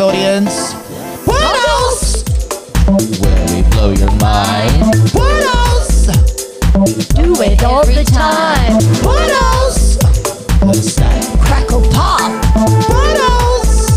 [0.00, 0.72] live audience.
[1.26, 2.24] What else?
[3.20, 4.82] Where we blow your mind.
[5.12, 6.06] What else?
[7.14, 8.74] Do it all the time.
[9.04, 9.98] What else?
[10.62, 11.20] Let's say.
[11.40, 12.30] Crackle pop.
[12.88, 13.90] What else?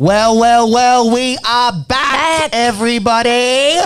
[0.00, 2.50] Well, well, well, we are back, Back.
[2.52, 3.76] everybody.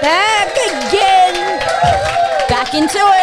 [0.00, 1.58] Back again.
[2.48, 3.21] Back into it.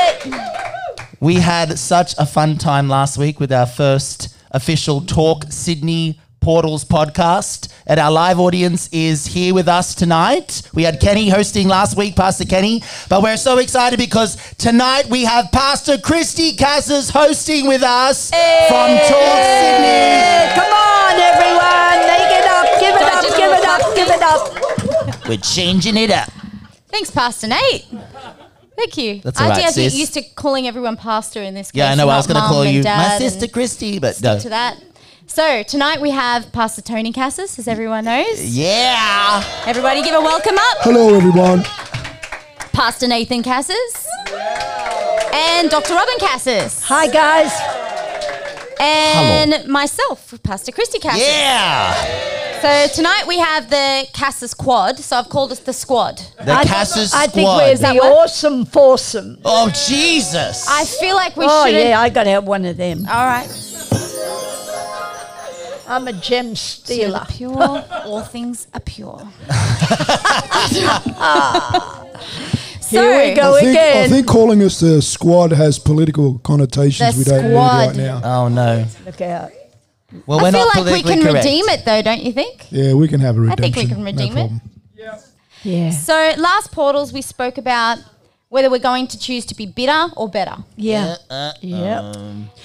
[1.21, 6.85] We had such a fun time last week with our first official Talk Sydney Portals
[6.85, 7.67] podcast.
[7.85, 10.61] And our live audience is here with us tonight.
[10.73, 12.83] We had Kenny hosting last week, Pastor Kenny.
[13.09, 18.87] But we're so excited because tonight we have Pastor Christy Cassis hosting with us from
[19.09, 20.55] Talk Sydney.
[20.55, 21.99] Come on, everyone.
[22.07, 22.79] Make it up.
[22.79, 23.23] Give it up.
[23.35, 23.95] Give it up.
[23.95, 24.21] Give it
[25.17, 25.27] up.
[25.27, 26.31] We're changing it up.
[26.87, 27.85] Thanks, Pastor Nate.
[28.80, 29.20] Thank you.
[29.20, 29.94] That's all right, I get sis.
[29.94, 31.80] used to calling everyone pastor in this case.
[31.80, 32.08] Yeah, I know.
[32.08, 34.40] I was going to call you my sister Christy, but stick no.
[34.40, 34.82] to that.
[35.27, 38.41] So tonight we have Pastor Tony Cassis, as everyone knows.
[38.41, 39.44] Yeah.
[39.66, 40.77] Everybody give a welcome up.
[40.80, 41.63] Hello, everyone.
[42.72, 44.07] Pastor Nathan Cassis.
[45.34, 45.94] And Dr.
[45.94, 46.82] Robin Cassis.
[46.84, 47.88] Hi, guys.
[48.80, 51.27] And myself, Pastor Christy Cassis.
[51.27, 52.62] Yeah.
[52.62, 54.98] So tonight we have the Cassis Quad.
[54.99, 56.22] So I've called us the Squad.
[56.44, 57.57] The I, Cassis I think squad.
[57.57, 58.26] we're the what?
[58.26, 59.38] awesome foursome.
[59.44, 60.68] oh, Jesus.
[60.70, 61.52] I feel like we should.
[61.52, 63.05] Oh, should yeah, I got to have one of them.
[63.10, 63.50] All right.
[65.88, 67.19] I'm a gem stealer.
[67.19, 69.28] the pure, all things are pure.
[72.90, 77.16] so, Here we go I think, I think calling us the squad has political connotations
[77.16, 77.79] The we don't squad.
[77.79, 78.22] need right now.
[78.23, 78.85] oh, no.
[79.06, 79.51] Look out.
[80.25, 81.45] Well, I we're feel not like we politically can correct.
[81.45, 82.67] redeem it, though, don't you think?
[82.72, 83.63] Yeah, we can have a redemption.
[83.66, 84.47] I think we can redeem no it.
[84.50, 84.62] problem.
[85.63, 85.91] Yeah.
[85.91, 88.00] So, last portals, we spoke about
[88.47, 90.57] whether we're going to choose to be bitter or better.
[90.75, 91.17] Yeah.
[91.29, 92.16] Uh, Yep.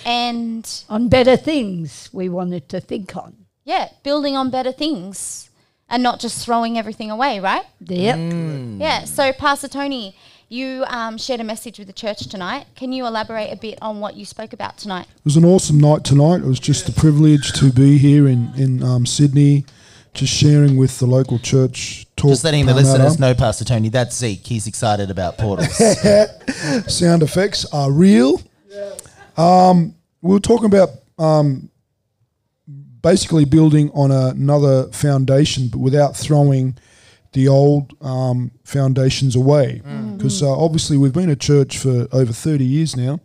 [0.06, 3.34] And On better things we wanted to think on.
[3.64, 5.50] yeah, building on better things
[5.88, 7.64] and not just throwing everything away, right?
[7.80, 8.16] Yep.
[8.16, 8.80] Mm.
[8.80, 9.04] Yeah.
[9.04, 10.16] So, Pastor Tony,
[10.48, 12.66] you um, shared a message with the church tonight.
[12.76, 15.06] Can you elaborate a bit on what you spoke about tonight?
[15.16, 16.36] It was an awesome night tonight.
[16.36, 19.64] It was just a privilege to be here in, in um, Sydney,
[20.12, 22.06] just sharing with the local church.
[22.16, 24.46] Talk Just letting the listeners know, Pastor Tony, that's Zeke.
[24.46, 25.76] He's excited about portals.
[26.86, 28.40] Sound effects are real.
[29.36, 31.68] Um, we were talking about um,
[33.08, 36.74] basically building on another foundation, but without throwing
[37.32, 39.82] the old um, foundations away.
[40.16, 43.20] Because uh, obviously we've been a church for over 30 years now,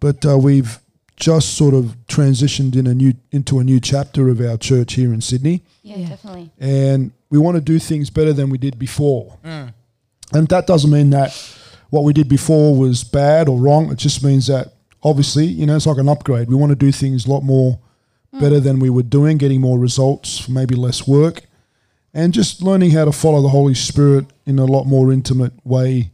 [0.00, 0.78] but uh, we've
[1.16, 5.12] just sort of transitioned in a new into a new chapter of our church here
[5.14, 6.08] in Sydney Yeah, Yeah.
[6.10, 6.50] definitely.
[6.58, 9.38] and we want to do things better than we did before.
[10.32, 11.30] And that doesn't mean that
[11.90, 13.90] what we did before was bad or wrong.
[13.92, 16.48] It just means that obviously, you know, it's like an upgrade.
[16.48, 17.78] We want to do things a lot more
[18.40, 21.42] better than we were doing, getting more results, maybe less work,
[22.14, 26.10] and just learning how to follow the Holy Spirit in a lot more intimate way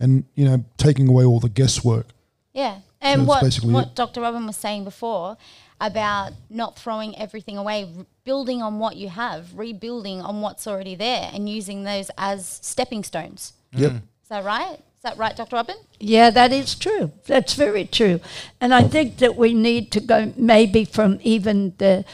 [0.00, 2.06] and, you know, taking away all the guesswork.
[2.52, 2.80] Yeah.
[3.00, 3.94] And that's what, basically what it.
[3.94, 4.20] Dr.
[4.20, 5.36] Robin was saying before
[5.80, 7.92] about not throwing everything away,
[8.24, 13.02] building on what you have, rebuilding on what's already there, and using those as stepping
[13.02, 13.54] stones.
[13.72, 13.92] Yep.
[13.92, 14.78] Is that right?
[15.02, 15.56] Is that right, Dr.
[15.56, 15.74] Robin?
[15.98, 17.10] Yeah, that is true.
[17.26, 18.20] That's very true.
[18.60, 22.04] And I think that we need to go maybe from even the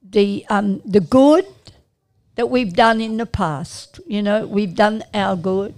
[0.00, 1.44] the um, the good
[2.36, 3.98] that we've done in the past.
[4.06, 5.74] You know, we've done our good,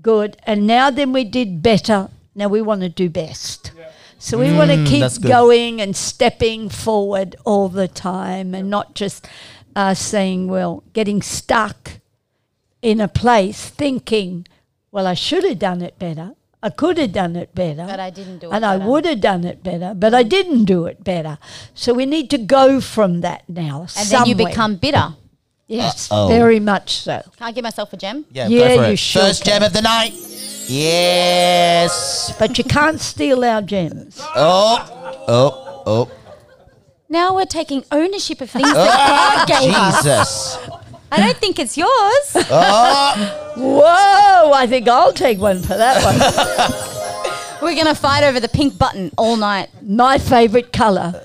[0.00, 2.10] good, and now then we did better.
[2.32, 3.72] Now we want to do best.
[4.20, 9.26] So we want to keep going and stepping forward all the time, and not just
[9.74, 11.94] uh, saying, "Well, getting stuck
[12.82, 14.46] in a place, thinking,
[14.90, 16.32] well, I should have done it better.
[16.62, 17.86] I could have done it better.
[17.86, 20.64] But I didn't do it And I would have done it better, but I didn't
[20.64, 21.38] do it better.
[21.74, 23.86] So we need to go from that now.
[23.96, 25.14] And then you become bitter.
[25.68, 26.28] Yes, Uh-oh.
[26.28, 27.20] very much so.
[27.36, 28.24] Can I give myself a gem?
[28.32, 28.98] Yeah, Yeah, go for you it.
[28.98, 29.60] sure First can.
[29.60, 30.12] gem of the night.
[30.68, 32.34] Yes.
[32.38, 34.18] But you can't steal our gems.
[34.34, 36.10] Oh, oh, oh.
[37.08, 40.56] Now we're taking ownership of things that oh, God gave us.
[40.56, 40.77] Jesus.
[41.10, 42.46] I don't think it's yours.
[42.50, 43.52] Ah.
[43.56, 47.60] Whoa, I think I'll take one for that one.
[47.62, 49.68] We're going to fight over the pink button all night.
[49.82, 51.20] My favourite colour.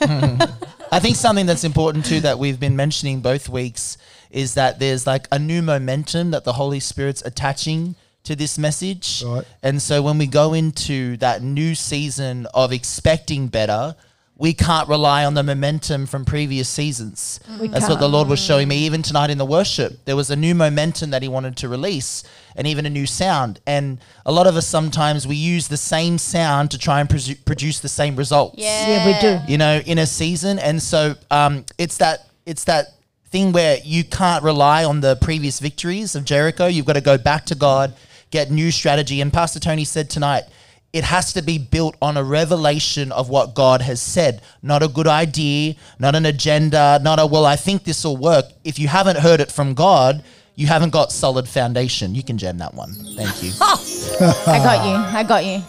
[0.00, 3.98] I think something that's important too that we've been mentioning both weeks
[4.30, 7.94] is that there's like a new momentum that the Holy Spirit's attaching
[8.24, 9.22] to this message.
[9.24, 9.44] Right.
[9.62, 13.94] And so when we go into that new season of expecting better,
[14.36, 17.38] we can't rely on the momentum from previous seasons.
[17.60, 18.08] We That's what the.
[18.08, 20.04] Lord was showing me even tonight in the worship.
[20.06, 22.24] There was a new momentum that He wanted to release
[22.56, 23.60] and even a new sound.
[23.66, 27.42] And a lot of us sometimes we use the same sound to try and presu-
[27.44, 28.56] produce the same results.
[28.58, 28.88] Yeah.
[28.88, 29.52] Yeah, we do.
[29.52, 30.58] You know, in a season.
[30.58, 32.86] And so um, it's that it's that
[33.26, 36.66] thing where you can't rely on the previous victories of Jericho.
[36.66, 37.94] You've got to go back to God,
[38.30, 39.20] get new strategy.
[39.20, 40.44] And Pastor Tony said tonight,
[40.94, 44.86] it has to be built on a revelation of what God has said, not a
[44.88, 48.44] good idea, not an agenda, not a, well, I think this will work.
[48.62, 50.22] If you haven't heard it from God,
[50.54, 52.14] you haven't got solid foundation.
[52.14, 52.92] You can jam that one.
[53.16, 53.50] Thank you.
[53.60, 55.18] I got you.
[55.18, 55.62] I got you.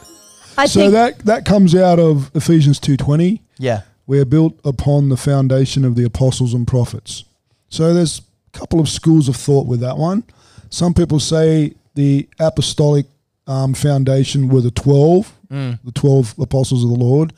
[0.57, 3.41] I So think that that comes out of Ephesians two twenty.
[3.57, 3.81] Yeah.
[4.05, 7.23] We're built upon the foundation of the apostles and prophets.
[7.69, 8.19] So there's
[8.53, 10.23] a couple of schools of thought with that one.
[10.69, 13.07] Some people say the apostolic
[13.47, 17.33] um, foundation were the 12, the 12 apostles of the Lord,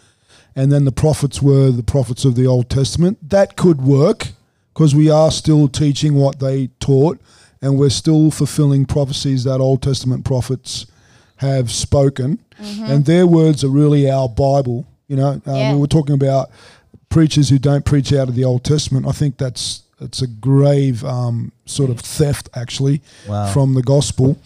[0.56, 3.18] and then the prophets were the prophets of the Old Testament.
[3.30, 4.30] That could work
[4.74, 7.20] because we are still teaching what they taught
[7.62, 10.86] and we're still fulfilling prophecies that Old Testament prophets
[11.38, 12.40] have spoken.
[12.60, 14.88] And their words are really our Bible.
[15.08, 15.74] You know, um, Yeah.
[15.74, 16.50] we were talking about
[17.10, 19.06] preachers who don't preach out of the Old Testament.
[19.08, 23.52] I think that's it's a grave um, sort of theft, actually, Wow.
[23.52, 24.38] from the gospel.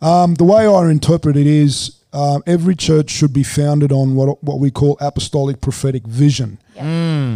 [0.00, 4.42] Um, the way I interpret it is um, every church should be founded on what
[4.42, 6.82] what we call apostolic prophetic vision, Yeah.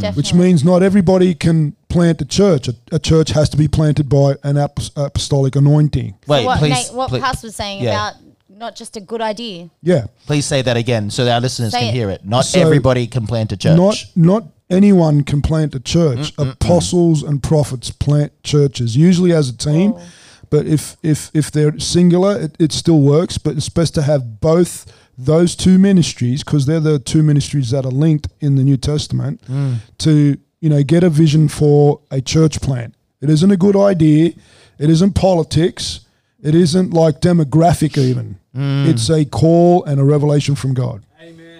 [0.01, 0.17] Definitely.
[0.21, 2.69] which means not everybody can plant a church.
[2.69, 6.15] A, a church has to be planted by an apos- apostolic anointing.
[6.27, 6.71] Wait, what please.
[6.89, 7.91] Nate, what please- Pastor was saying Yeah.
[8.11, 8.15] about
[8.49, 9.71] not just a good idea.
[9.83, 11.95] Yeah, Please say that again so that our listeners Say can it.
[11.95, 12.25] hear it.
[12.27, 13.77] Not So- everybody can plant a church.
[13.77, 16.33] not not anyone can plant a church.
[16.39, 19.93] Apostles and prophets plant churches, usually as a team.
[19.93, 20.01] Whoa.
[20.50, 23.38] But if if if they're singular, it, it still works.
[23.38, 27.85] But it's best to have both those two ministries because they're the two ministries that
[27.85, 29.76] are linked in the New Testament mm.
[29.99, 32.94] to you know get a vision for a church plant.
[33.20, 34.32] It isn't a good idea.
[34.79, 36.00] It isn't politics.
[36.43, 38.38] It isn't like demographic even.
[38.56, 38.88] Mm.
[38.88, 41.05] It's a call and a revelation from God.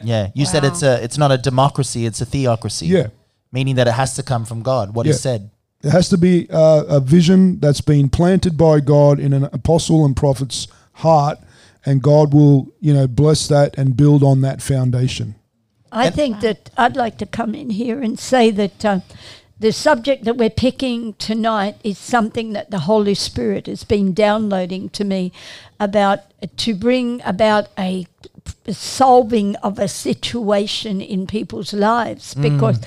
[0.03, 2.87] yeah, you said it's a it's not a democracy, it's a theocracy.
[2.87, 3.09] Yeah.
[3.53, 5.51] Meaning that it has to come from God, what he said.
[5.83, 10.05] There has to be uh, a vision that's been planted by God in an apostle
[10.05, 11.39] and prophet's heart,
[11.87, 15.37] and God will, you know, bless that and build on that foundation.
[15.93, 19.01] I think that I'd like to come in here and say that uh,
[19.61, 24.89] the subject that we're picking tonight is something that the Holy Spirit has been downloading
[24.91, 25.33] to me
[25.79, 26.21] about
[26.57, 28.07] to bring about a
[28.73, 32.79] solving of a situation in people's lives because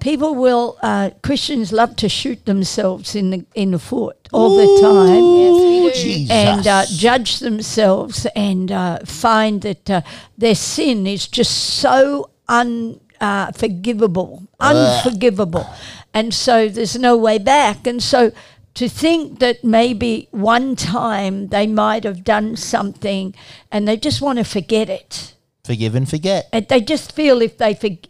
[0.00, 4.80] people will uh, Christians love to shoot themselves in the in the foot all the
[4.80, 6.02] time Yes.
[6.02, 6.30] Jesus.
[6.30, 10.00] and uh, judge themselves and uh, find that uh,
[10.38, 11.50] their sin is just
[11.80, 15.66] so unforgivable, unforgivable.
[16.12, 17.86] And so there's no way back.
[17.86, 18.32] And so
[18.74, 23.34] to think that maybe one time they might have done something
[23.70, 25.34] and they just want to forget it.
[25.64, 26.48] Forgive and forget.
[26.52, 28.08] And they just feel if they forget,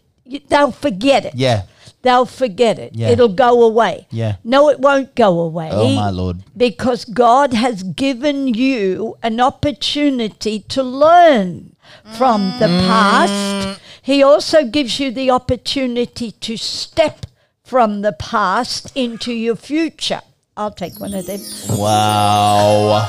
[0.48, 1.34] they'll forget it.
[1.34, 1.62] Yeah.
[2.02, 2.94] They'll forget it.
[2.94, 3.10] Yeah.
[3.10, 4.06] It'll go away.
[4.10, 4.36] Yeah.
[4.42, 5.68] No, it won't go away.
[5.70, 6.42] Oh my Lord.
[6.56, 11.76] Because God has given you an opportunity to learn
[12.16, 12.86] from the Mm.
[12.86, 13.80] past.
[14.00, 17.26] He also gives you the opportunity to step
[17.70, 20.20] from the past into your future.
[20.56, 21.38] I'll take one of them.
[21.68, 23.08] Wow.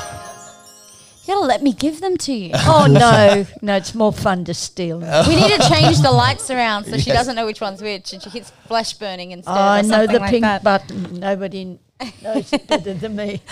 [1.24, 2.52] You gotta let me give them to you.
[2.54, 5.00] Oh no, no, it's more fun to steal.
[5.00, 5.28] them.
[5.28, 8.22] we need to change the lights around so she doesn't know which one's which, and
[8.22, 9.50] she hits flash burning instead.
[9.50, 10.62] Oh, I know the like pink that.
[10.62, 11.18] button.
[11.18, 11.80] Nobody
[12.22, 13.42] knows better than me.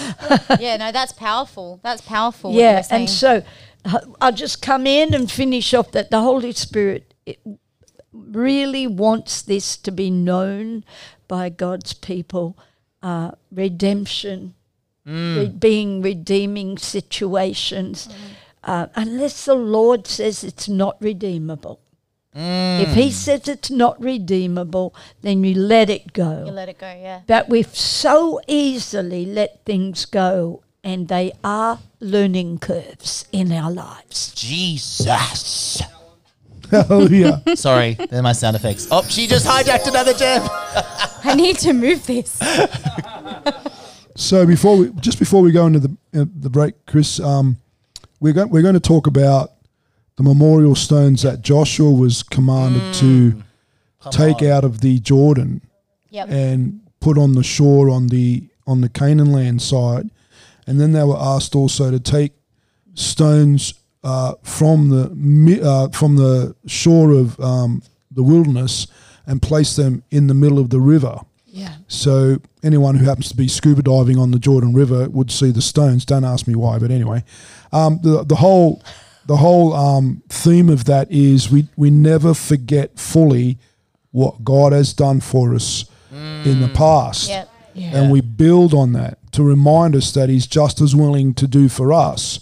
[0.61, 1.81] Yeah, no, that's powerful.
[1.83, 2.53] That's powerful.
[2.53, 3.43] Yeah, and so
[3.85, 7.41] uh, I'll just come in and finish off that the Holy Spirit it
[8.13, 10.85] really wants this to be known
[11.29, 12.57] by God's people.
[13.03, 14.55] Uh, redemption,
[15.07, 18.09] re- being redeeming situations,
[18.63, 21.81] uh, unless the Lord says it's not redeemable.
[22.35, 26.45] If He says it's not redeemable, then you let it go.
[26.47, 26.87] you let it go.
[26.87, 27.23] Yeah.
[27.27, 34.33] But we've so easily let things go, and they are learning curves in our lives.
[34.35, 35.83] Jesus.
[36.71, 37.43] Hallelujah.
[37.57, 38.89] Sorry, they're my sound effects.
[38.91, 40.43] Oh, she just hijacked another gem.
[41.25, 42.39] I need to move this.
[44.17, 47.57] so before we, just before we go into the uh, the break, Chris, um,
[48.21, 49.53] we're going we're going to talk about
[50.17, 53.43] the memorial stones that Joshua was commanded to
[54.11, 55.63] take out of the Jordan
[56.11, 56.29] Yep.
[56.29, 60.11] and put on the shore on the on the Canaan land side,
[60.67, 62.33] and then they were asked also to take
[62.95, 68.87] stones uh, from the uh, from the shore of um, the wilderness
[69.27, 71.21] and place them in the middle of the river.
[71.47, 71.75] Yeah.
[71.89, 75.61] So anyone who happens to be scuba diving on the Jordan River would see the
[75.63, 76.05] stones.
[76.05, 77.25] Don't ask me why, but anyway,
[77.73, 78.83] um, the the whole
[79.27, 83.59] the whole um, theme of that is we we never forget fully
[84.13, 85.85] what God has done for us
[86.45, 87.49] in the past, Yep.
[87.77, 91.69] and we build on that to remind us that He's just as willing to do
[91.69, 92.41] for us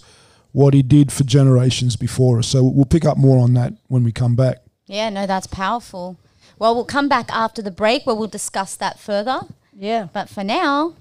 [0.51, 2.47] what He did for generations before us.
[2.47, 4.57] So we'll pick up more on that when we come back.
[4.85, 6.17] Yeah, no, that's powerful.
[6.57, 9.41] Well, we'll come back after the break where we'll discuss that further.
[9.73, 10.07] Yeah.
[10.11, 10.95] But for now,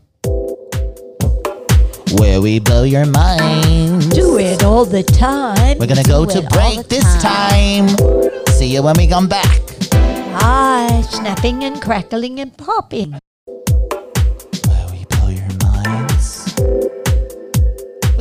[2.19, 4.11] Where we blow your mind.
[4.13, 5.79] Do it all the time.
[5.79, 7.89] We're gonna go to break this time.
[8.49, 9.61] See you when we come back.
[10.41, 13.19] Hi, snapping and crackling and popping.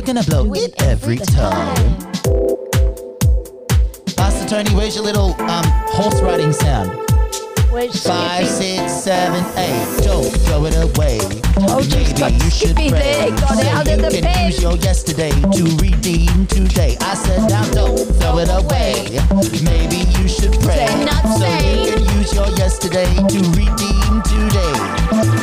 [0.08, 1.98] Gonna blow it every time.
[4.16, 6.88] Pastor Tony, where's your little um, horse riding sound?
[7.70, 10.02] Where's Five, six, seven, eight.
[10.02, 11.18] Don't throw it away.
[11.58, 12.88] Oh, Maybe you should pray.
[12.88, 14.46] there, got so out you of the can pen.
[14.46, 16.96] use your yesterday to redeem today.
[17.02, 19.20] I said now don't throw it away.
[19.62, 20.88] Maybe you should pray.
[21.36, 24.72] So you can use your yesterday to redeem today.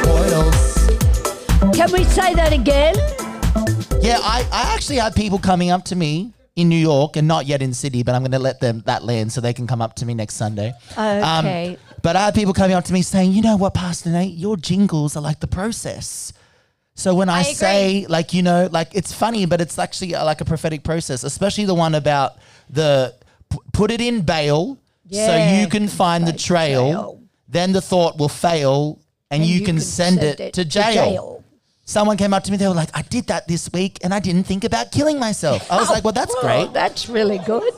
[0.01, 1.77] Portals.
[1.77, 2.95] Can we say that again?
[4.01, 7.45] Yeah, I, I actually had people coming up to me in New York and not
[7.45, 9.81] yet in Sydney, but I'm going to let them that land so they can come
[9.81, 10.73] up to me next Sunday.
[10.95, 11.77] Um, Okay.
[12.01, 14.57] but I had people coming up to me saying, you know what, Pastor Nate, your
[14.57, 16.33] jingles are like the process.
[16.93, 20.23] So when I, I say, like, you know, like it's funny, but it's actually uh,
[20.23, 22.33] like a prophetic process, especially the one about
[22.69, 23.13] the
[23.49, 24.77] p- put it in bail
[25.11, 27.21] so you can find the trail, trail.
[27.49, 31.43] then the thought will fail and, you, can, send, it, to jail.
[31.87, 34.19] Someone came up to me, they were like, I did that this week and I
[34.19, 35.71] didn't think about killing myself.
[35.71, 36.73] I was like, well, that's Oh, great.
[36.73, 37.71] that's really good.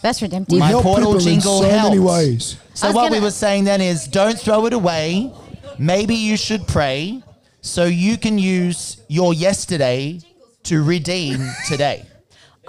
[0.00, 0.58] that's redemptive.
[0.58, 1.98] My portal people in jingle so many helps.
[2.10, 2.56] ways.
[2.72, 5.30] So what we gonna- were saying then is don't throw it away.
[5.78, 7.22] Maybe you should pray
[7.60, 10.20] so you can use your yesterday
[10.64, 12.06] to redeem today.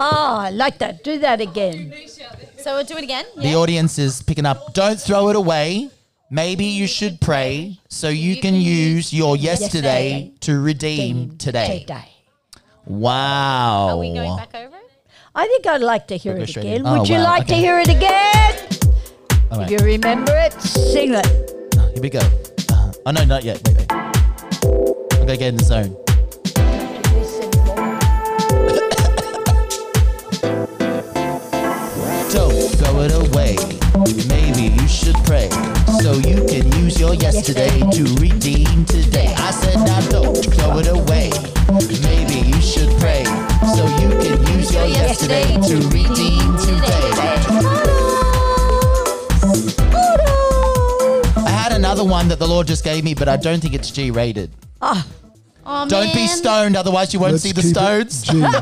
[0.00, 1.04] Ah, I like that.
[1.04, 1.94] Do that again.
[2.58, 3.24] so we'll do it again.
[3.36, 4.74] The audience is picking up.
[4.74, 5.90] Don't throw it away.
[6.32, 11.80] Maybe you should pray so you, can, use your yesterday, yesterday to redeem today.
[11.80, 12.08] Today.
[12.86, 13.88] Wow.
[13.90, 14.82] Are we going back over it?
[15.34, 16.80] I think I'd like to hear We'll go it straight again.
[16.80, 16.86] in.
[16.86, 17.60] Oh, Would you wow, like to okay.
[17.60, 18.54] hear it again?
[19.50, 19.70] All right.
[19.70, 21.26] If you remember it, sing it.
[21.92, 22.20] Here we go.
[22.20, 23.60] Uh, oh no, not yet.
[23.68, 23.92] Wait, wait.
[23.92, 25.92] I'm gonna get in the zone.
[32.32, 33.71] Don't throw it away.
[34.02, 35.48] Maybe you should pray
[36.02, 39.32] so you can use your yesterday to redeem today.
[39.38, 41.30] I said now don't throw it away.
[42.02, 43.22] Maybe you should pray
[43.76, 47.10] so you can use your yesterday to redeem today.
[51.36, 53.90] I had another one that the Lord just gave me, but I don't think it's
[53.92, 54.50] G rated.
[54.80, 55.06] Oh,
[55.64, 55.86] ah.
[55.88, 58.22] Don't be stoned, otherwise you won't Let's see the keep stones.
[58.22, 58.42] G.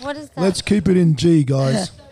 [0.00, 0.40] What is that?
[0.40, 1.90] Let's keep it in G, guys.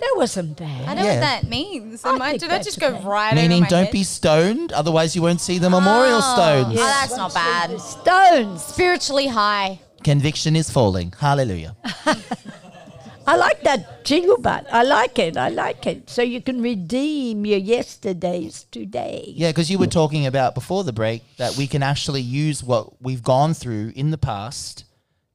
[0.00, 0.88] That wasn't bad.
[0.88, 1.14] I know Yeah.
[1.14, 2.04] what that means.
[2.04, 3.04] I Am I, think did that that's just go okay.
[3.04, 3.92] right Meaning, over my don't head?
[3.92, 6.34] be stoned, otherwise you won't see the memorial Oh.
[6.34, 6.78] stones.
[6.78, 7.80] Oh, that's not bad.
[7.80, 8.62] Stones.
[8.64, 9.80] Spiritually high.
[10.04, 11.12] Conviction is falling.
[11.18, 11.76] Hallelujah.
[13.28, 14.66] I like that jingle butt.
[14.72, 15.36] I like it.
[15.36, 16.08] I like it.
[16.08, 19.24] So you can redeem your yesterdays today.
[19.34, 23.02] Yeah, because you were talking about before the break that we can actually use what
[23.02, 24.84] we've gone through in the past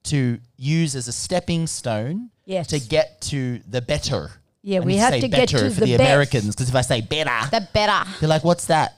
[0.03, 2.67] to use as a stepping stone Yes.
[2.67, 4.31] to get to the better.
[4.63, 6.01] Yeah, I we need have say to get better to for the the, best.
[6.09, 8.09] Americans because if I say better, The better.
[8.19, 8.97] they're like, "What's that?"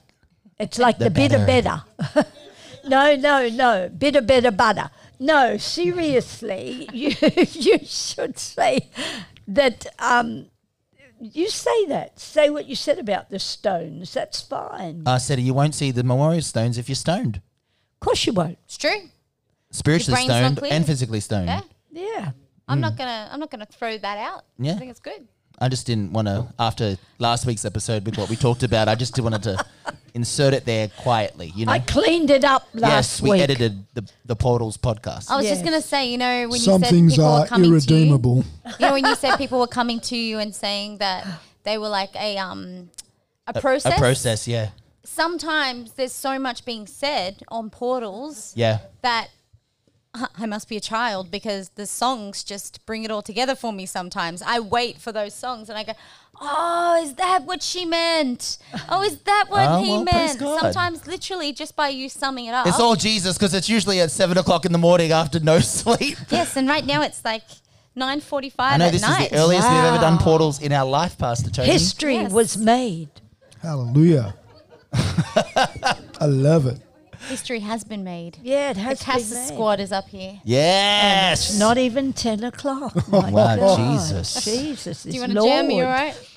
[0.59, 1.83] It's like The the, bitter better.
[1.97, 2.27] better.
[2.87, 3.89] no, no, no.
[3.89, 4.89] Bitter better butter.
[5.19, 7.15] No, seriously, you
[7.53, 8.89] you should say
[9.47, 9.85] that.
[9.99, 10.47] Um,
[11.19, 12.19] you say that.
[12.19, 14.13] Say what you said about the stones.
[14.13, 15.03] That's fine.
[15.05, 18.57] I said, "You won't see the memorial stones if you're stoned, of course you won't.
[18.65, 19.09] It's true.
[19.71, 20.73] spiritually brain's not stoned clear.
[20.73, 21.61] and physically stoned." Yeah.
[21.91, 22.31] Yeah.
[22.67, 23.29] I'm not gonna.
[23.31, 24.43] I'm not gonna throw that out.
[24.59, 24.73] Yeah.
[24.73, 25.27] I think it's good.
[25.59, 28.95] I just didn't want to, after last week's episode with what we talked about, I
[28.95, 29.65] just wanted to
[30.13, 31.71] insert it there quietly, you know?
[31.71, 33.41] I cleaned it up last yes, we week.
[33.41, 35.29] edited the, the Portals podcast.
[35.31, 35.63] I was just Yes.
[35.63, 38.41] gonna say, you know, when Some you said things people are were coming irredeemable.
[38.43, 41.25] to you, you know, when you said people were coming to you and saying that
[41.63, 42.89] they were like a um
[43.47, 43.95] a process.
[43.95, 44.69] A process, yeah.
[45.05, 48.79] Sometimes there's so much being said on portals Yeah.
[49.01, 49.29] that
[50.35, 53.87] I must be a child because the songs just bring it all together for me
[53.87, 54.43] sometimes.
[54.43, 55.93] I wait for those songs and I go,
[56.39, 58.57] Oh, is that what she meant?
[58.89, 60.39] Oh, is that what Oh, he well, meant?
[60.39, 62.67] Sometimes, literally, just by you summing it up.
[62.67, 66.17] It's all Jesus because it's usually at seven o'clock in the morning after no sleep.
[66.29, 67.43] yes, and right now it's like
[67.95, 69.25] nine forty-five I know at this night.
[69.25, 71.69] is the earliest we've ever done portals in our life, Pastor Tony.
[71.71, 72.31] History Yes.
[72.31, 73.09] was made.
[73.61, 74.35] Hallelujah.
[74.93, 76.79] I love it.
[77.29, 78.37] History has been made.
[78.43, 79.47] Yeah, it The has Casa been made.
[79.53, 80.39] squad is up here.
[80.43, 81.57] Yes.
[81.57, 82.95] Not even 10 o'clock.
[83.09, 83.77] My Wow, God.
[83.99, 84.43] Jesus.
[84.45, 85.03] Jesus.
[85.03, 85.71] Do you is want a gem?
[85.71, 86.29] You all right?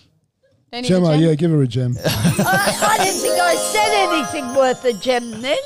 [0.73, 1.21] Don't need Gemma, gem?
[1.23, 1.97] yeah, give her a gem.
[2.05, 5.59] I, I didn't think I said anything worth a gem then.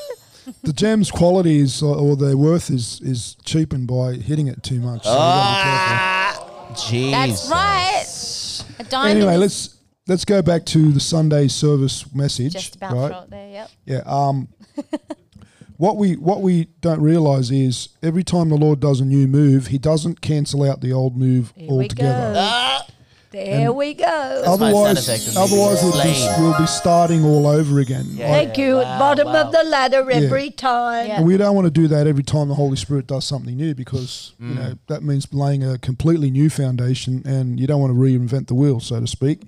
[0.62, 4.80] the gem's quality is, or- or their worth is, is cheapened by hitting it too
[4.80, 5.04] much.
[5.04, 7.10] So we Ah, Jesus.
[7.12, 8.64] That's right.
[8.78, 9.76] A diamond Anyway, let's
[10.10, 12.52] let's go back to the Sunday service message.
[12.52, 13.12] just about right?
[13.12, 13.48] short there.
[13.48, 13.70] Yep.
[13.86, 14.02] Yeah.
[14.04, 14.48] Um,
[15.76, 19.68] what we what we don't realize is every time the Lord does a new move,
[19.68, 22.34] He doesn't cancel out the old move Here we altogether.
[22.34, 22.40] go.
[22.40, 22.86] Ah,
[23.30, 24.04] There we go.
[24.04, 28.06] my Otherwise, otherwise we'll be, we'll be starting all over again.
[28.08, 28.32] Yeah.
[28.32, 28.78] Thank you.
[28.78, 29.42] Wow, bottom wow.
[29.42, 31.06] of the ladder every time.
[31.06, 31.18] Yeah.
[31.18, 33.76] And we don't want to do that every time the Holy Spirit does something new
[33.76, 37.96] because you know that means laying a completely new foundation, and you don't want to
[37.96, 39.42] reinvent the wheel, so to speak.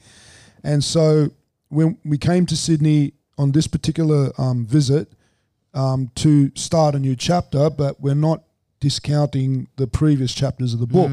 [0.64, 1.30] And so
[1.68, 5.08] when we came to Sydney on this particular um, visit
[5.74, 8.42] um, to start a new chapter, but we're not
[8.80, 11.10] discounting the previous chapters of the book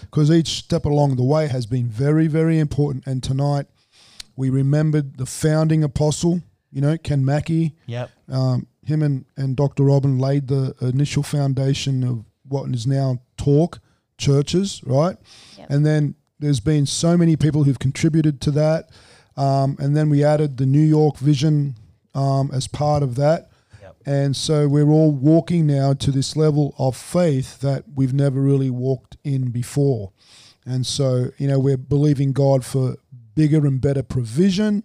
[0.00, 3.06] because each step along the way has been very, very important.
[3.06, 3.66] And tonight
[4.34, 8.10] we remembered the founding apostle, you know, Ken Mackey Yep.
[8.30, 9.84] um, him and, and Dr.
[9.84, 13.78] Robin laid the initial foundation of what is now talk
[14.18, 15.16] churches, right?
[15.58, 15.70] Yep.
[15.70, 18.90] And then there's been so many people who've contributed to that.
[19.36, 21.76] Um, and then we added the New York vision
[22.14, 23.50] um, as part of that.
[23.80, 23.96] Yep.
[24.04, 28.70] And so we're all walking now to this level of faith that we've never really
[28.70, 30.12] walked in before.
[30.66, 32.96] And so, you know, we're believing God for
[33.34, 34.84] bigger and better provision,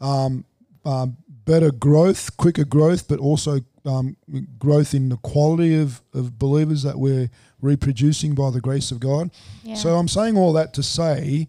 [0.00, 0.44] um,
[0.84, 4.16] um, better growth, quicker growth, but also um,
[4.58, 7.30] growth in the quality of, of believers that we're
[7.62, 9.30] reproducing by the grace of God.
[9.62, 9.74] Yeah.
[9.74, 11.48] So I'm saying all that to say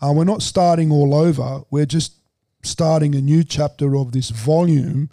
[0.00, 1.62] uh, we're not starting all over.
[1.70, 2.14] We're just
[2.62, 5.10] starting a new chapter of this volume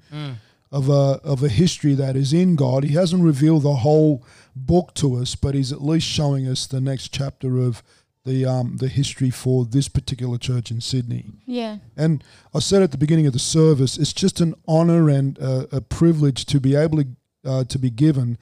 [0.72, 2.84] of a of a history that is in God.
[2.84, 6.82] He hasn't revealed the whole book to us, but he's at least showing us the
[6.82, 7.84] next chapter of
[8.26, 11.26] the um, the history for this particular church in Sydney.
[11.45, 11.78] Yeah.
[11.95, 15.67] And I said at the beginning of the service, it's just an honor and uh,
[15.72, 17.08] a privilege to be able to
[17.45, 18.38] uh, to be given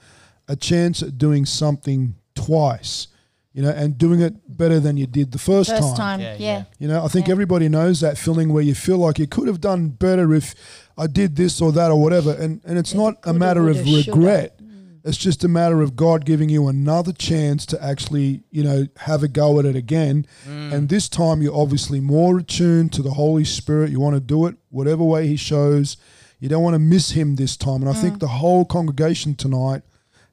[0.48, 3.08] a chance at doing something twice,
[3.52, 6.18] you know, and doing it better than you did the first, First time.
[6.18, 6.20] time.
[6.20, 6.38] Yeah, Yeah.
[6.58, 6.64] yeah.
[6.78, 7.32] You know, I think Yeah.
[7.32, 10.54] everybody knows that feeling where you feel like you could have done better if
[10.98, 12.32] I did this or that or whatever.
[12.32, 14.12] And and it's not a matter of woulda, shoulda.
[14.20, 14.58] regret.
[14.62, 14.98] Mm.
[15.04, 19.22] It's just a matter of God giving you another chance to actually, you know, have
[19.22, 20.26] a go at it again.
[20.48, 20.72] Mm.
[20.72, 23.90] And this time you're obviously more attuned to the Holy Spirit.
[23.90, 25.96] You want to do it whatever way He shows.
[26.40, 27.80] You don't want to miss Him this time.
[27.82, 28.20] And I think mm.
[28.20, 29.82] the whole congregation tonight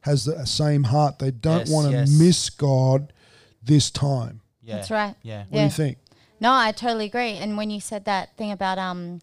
[0.03, 1.19] has the same heart.
[1.19, 2.09] They don't Yes, want to yes.
[2.09, 3.11] miss God
[3.63, 4.41] this time.
[4.61, 4.75] Yeah.
[4.75, 5.15] That's right.
[5.23, 5.43] Yeah.
[5.49, 5.97] What do you think?
[6.39, 7.33] No, I totally agree.
[7.33, 9.21] And when you said that thing about um,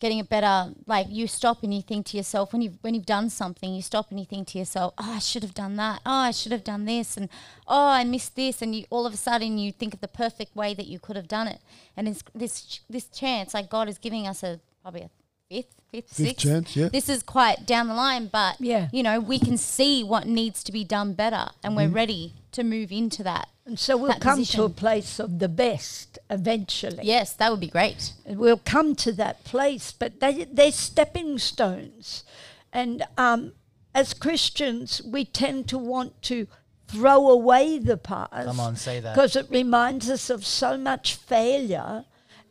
[0.00, 3.06] getting a better, like you stop and you think to yourself when you've when you've
[3.06, 6.00] done something, you stop and you think to yourself, "Oh, I should have done that.
[6.04, 7.28] Oh, I should have done this," and
[7.66, 10.54] "Oh, I missed this," and you all of a sudden you think of the perfect
[10.54, 11.60] way that you could have done it.
[11.96, 15.10] And it's this this chance, like God is giving us a probably a
[15.48, 16.88] fifth, fifth, sixth chance, yeah.
[16.88, 18.88] This is quite down the line, but Yeah.
[18.92, 21.76] you know we can see what needs to be done better, and Mm-hmm.
[21.76, 23.48] we're ready to move into that.
[23.66, 24.60] And so we'll That come to position.
[24.64, 27.00] a place of the best eventually.
[27.02, 28.12] Yes, that would be great.
[28.26, 32.24] We'll come to that place, but they, they're stepping stones.
[32.72, 33.52] And um,
[33.94, 36.46] as Christians, we tend to want to
[36.86, 38.32] throw away the past.
[38.32, 39.14] Come on, say that.
[39.14, 42.06] Because it reminds us of so much failure.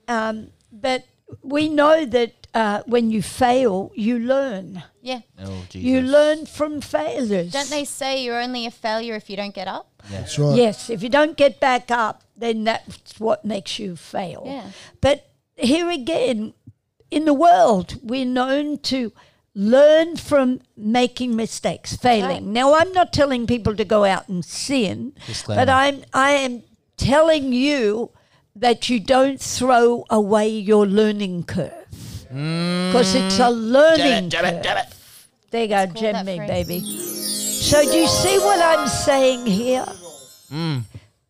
[0.08, 1.06] Um, but
[1.42, 4.84] we know that uh, when you fail, you learn.
[5.02, 5.22] Yeah.
[5.40, 5.88] Oh, Jesus.
[5.88, 7.52] You learn from failures.
[7.52, 9.90] Don't they say you're only a failure if you don't get up?
[10.10, 10.20] Yeah.
[10.22, 10.56] That's right.
[10.56, 14.44] Yes, if you don't get back up, then that's what makes you fail.
[14.46, 14.72] Yeah.
[15.02, 16.54] But here again,
[17.12, 19.12] in the world, we're known to
[19.54, 22.28] learn from making mistakes, failing.
[22.30, 22.44] right.
[22.44, 25.62] Now, I'm not telling people to go out and sin, Disclaimer.
[25.62, 26.64] but I'm I am
[26.96, 28.12] telling you
[28.60, 31.72] that you don't throw away your learning curve
[32.34, 32.90] mm.
[32.90, 34.64] because it's a learning Jab it, jab it, curve.
[34.64, 34.94] jab it.
[35.50, 36.50] There you go, call gem me, phrase.
[36.50, 36.82] baby.
[36.82, 39.86] So do you see what I'm saying here?
[40.52, 40.84] Mm.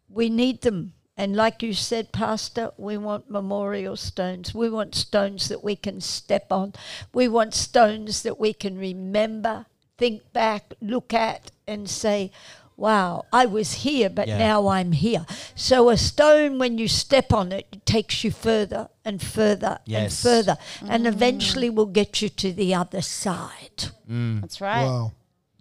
[0.10, 0.94] We need them.
[1.16, 4.54] And like you said, Pastor, we want memorial stones.
[4.54, 6.74] We want stones that we can step on.
[7.12, 9.66] We want stones that we can remember,
[9.98, 12.32] think back, look at, and say,
[12.78, 14.38] wow, I was here, but Yeah.
[14.38, 15.26] now I'm here.
[15.56, 20.00] So a stone, when you step on it, it takes you further and further Yes.
[20.04, 23.86] and further, and eventually will get you to the other side.
[24.08, 24.86] That's right.
[24.86, 25.12] Wow.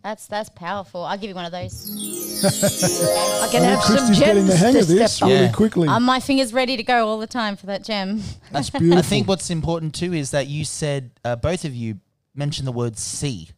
[0.05, 1.05] That's that's powerful.
[1.05, 1.75] I'll give you one of those.
[3.43, 5.33] I can I have think some Christy's getting the hang to of this step on.
[5.33, 5.53] really Yeah.
[5.53, 5.89] quickly.
[5.89, 8.23] Um, my finger's ready to go all the time for that gem.
[8.53, 8.99] That's beautiful.
[8.99, 11.99] I think what's important too is that you said uh, both of you
[12.37, 13.49] mentioned the word see,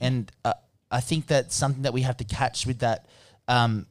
[0.00, 0.54] and uh,
[0.90, 3.06] I think that something that we have to catch with that.
[3.48, 3.86] Um,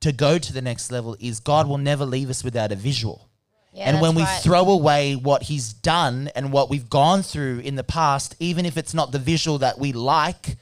[0.00, 3.30] to go to the next level is God will never leave us without a visual.
[3.72, 4.40] Yeah, and when we right.
[4.42, 8.76] throw away what he's done and what we've gone through in the past, even if
[8.76, 10.58] it's not the visual that we like,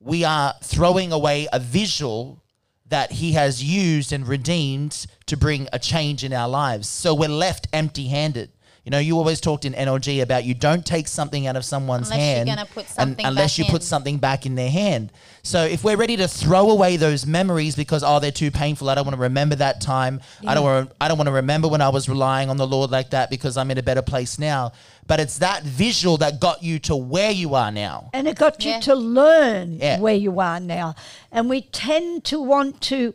[0.00, 2.42] we are throwing away a visual
[2.86, 6.88] that he has used and redeemed to bring a change in our lives.
[6.88, 8.50] So we're left empty handed.
[8.84, 12.10] You know, you always talked in NLG about you don't take something out of someone's
[12.10, 14.70] Unless you're hand gonna put un- something unless back you put something back in their
[14.70, 15.12] hand.
[15.44, 18.96] So if we're ready to throw away those memories because oh they're too painful, I
[18.96, 20.20] don't want to remember that time.
[20.44, 22.66] I don't want to, I don't want to remember when I was relying on the
[22.66, 24.72] Lord like that because I'm in a better place now.
[25.06, 28.10] But it's that visual that got you to where you are now.
[28.12, 30.00] And it got you to learn Yeah.
[30.00, 30.96] where you are now.
[31.30, 33.14] And we tend to want to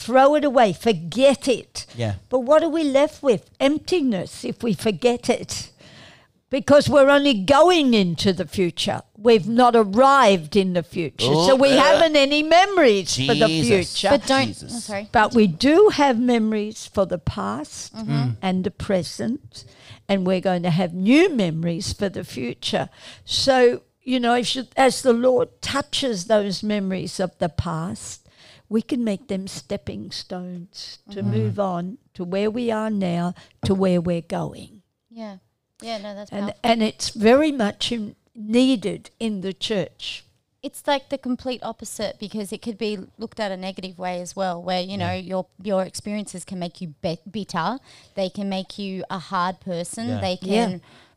[0.00, 1.86] throw it away, forget it.
[1.94, 2.14] Yeah.
[2.28, 3.50] But what are we left with?
[3.60, 5.70] Emptiness if we forget it.
[6.48, 9.02] Because we're only going into the future.
[9.16, 11.26] We've not arrived in the future.
[11.26, 14.08] so Oh, we uh, haven't any memories for the future.
[14.10, 14.48] But don't.
[14.48, 14.72] Jesus.
[14.74, 15.08] oh, sorry.
[15.12, 18.30] But we do have memories for the past Mm-hmm.
[18.42, 19.64] and the present,
[20.08, 22.88] and we're going to have new memories for the future.
[23.24, 28.19] So, you know, as, you, as the Lord touches those memories of the past,
[28.70, 31.30] we can make them stepping stones to Mm-hmm.
[31.38, 33.34] move on to where we are now,
[33.66, 34.82] to where we're going.
[35.10, 35.36] Yeah.
[35.82, 35.98] Yeah.
[35.98, 36.60] No, that's And, powerful.
[36.70, 40.24] and it's very much in, needed in the church.
[40.62, 44.36] it's like the complete opposite because it could be looked at a negative way as
[44.36, 47.78] well where you know your your experiences can make you be- bitter
[48.14, 50.20] they can make you a hard person Yeah.
[50.20, 50.66] they Yeah.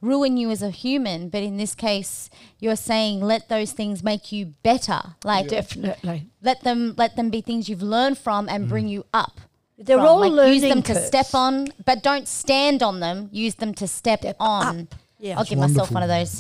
[0.04, 4.04] Can ruin you as a human but in this case you're saying let those things
[4.04, 6.30] make you better like Definitely.
[6.42, 8.92] let them let them be things you've learned from and bring mm.
[8.92, 9.40] you up
[9.78, 10.06] They're from.
[10.06, 13.74] all like, learning use them to step on but don't stand on them use them
[13.76, 14.96] to step, on up.
[15.24, 15.38] Yeah.
[15.40, 16.34] i'll give myself one of those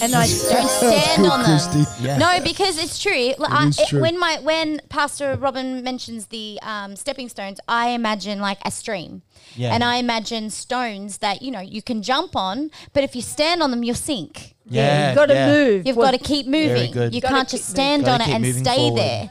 [0.00, 1.58] And I don't stand on them.
[1.58, 1.82] Christy.
[2.06, 2.18] Yeah.
[2.18, 3.34] No, because it's true.
[3.36, 4.00] Like, I- is it- true.
[4.00, 9.22] when my when Pastor Robin mentions the um, stepping stones, I imagine like a stream,
[9.56, 9.74] Yeah.
[9.74, 13.58] and I imagine stones that you know you can jump on, but if you stand
[13.64, 14.54] on them, you'll sink.
[14.66, 15.50] Yeah, you've got to yeah.
[15.56, 15.78] move.
[15.86, 16.92] You've Well, got to keep moving.
[16.92, 17.12] good.
[17.14, 17.82] You Gotta can't keep just moving.
[17.84, 18.98] stand Gotta on it keep and moving stay forward.
[19.02, 19.22] there,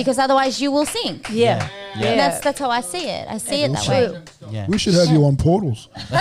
[0.00, 1.20] because otherwise you will sink.
[1.32, 1.66] Yeah.
[1.96, 2.06] Yeah.
[2.10, 3.24] And that's that's how I see it.
[3.34, 4.06] I see it that way.
[4.08, 4.20] True.
[4.50, 4.66] Yeah.
[4.68, 5.88] We should have you on portals.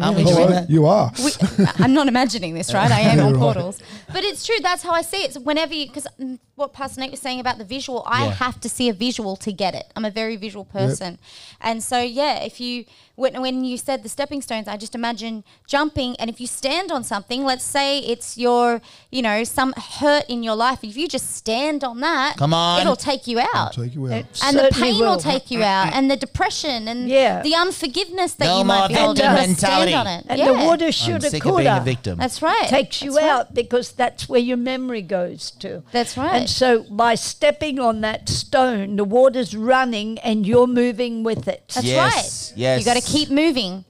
[0.00, 0.70] Aren't we doing Hello, that?
[0.70, 1.12] you are.
[1.22, 1.30] we,
[1.78, 2.90] I'm not imagining this, right?
[2.90, 3.40] I am on Right.
[3.40, 3.80] portals.
[4.12, 4.56] But it's true.
[4.62, 5.34] That's how I see it.
[5.34, 8.34] So whenever you, because mm, what Pastor Nate was saying about the visual, I Yeah.
[8.34, 9.86] have to see a visual to get it.
[9.96, 11.18] I'm a very visual person.
[11.60, 12.84] And so, yeah, if you,
[13.16, 16.14] when, when you said the stepping stones, I just imagine jumping.
[16.16, 20.42] And if you stand on something, let's say it's your, you know, some hurt in
[20.42, 20.80] your life.
[20.84, 22.80] If you just stand on that, Come on.
[22.80, 23.72] it'll take you out.
[23.74, 24.12] Take you out.
[24.12, 25.16] It and the pain will.
[25.18, 27.42] take you out, and the depression, and Yeah.
[27.42, 29.22] the unforgiveness that No you might be holding.
[29.24, 29.94] victim Just stand mentality.
[29.94, 30.26] on it.
[30.28, 30.46] And yeah.
[30.46, 32.18] the water I'm shoulda, sick of being a coulda victim.
[32.18, 32.68] That's right.
[32.68, 33.30] takes you That's right.
[33.30, 35.70] out because that's where your memory goes to.
[35.92, 36.34] That's right.
[36.40, 41.60] And so by stepping on that stone, the water's running and you're moving with it.
[41.74, 42.58] That's Yes, right.
[42.58, 42.78] yes.
[42.80, 43.84] You got to keep moving.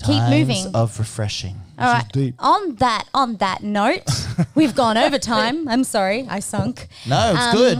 [0.00, 0.74] Keep Times moving.
[0.74, 1.56] of refreshing.
[1.78, 2.12] All is right.
[2.12, 2.34] deep.
[2.40, 4.02] On that on that note,
[4.58, 5.66] we've gone over time.
[5.68, 6.88] I'm sorry, I sunk.
[7.06, 7.78] No, it's Um, good.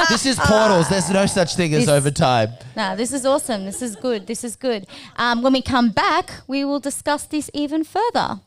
[0.08, 0.88] this is portals.
[0.88, 2.50] There's no such thing as overtime.
[2.76, 3.64] No, this is awesome.
[3.66, 4.26] This is good.
[4.28, 4.86] This is good.
[5.16, 8.40] Um, when we come back, we will discuss this even further.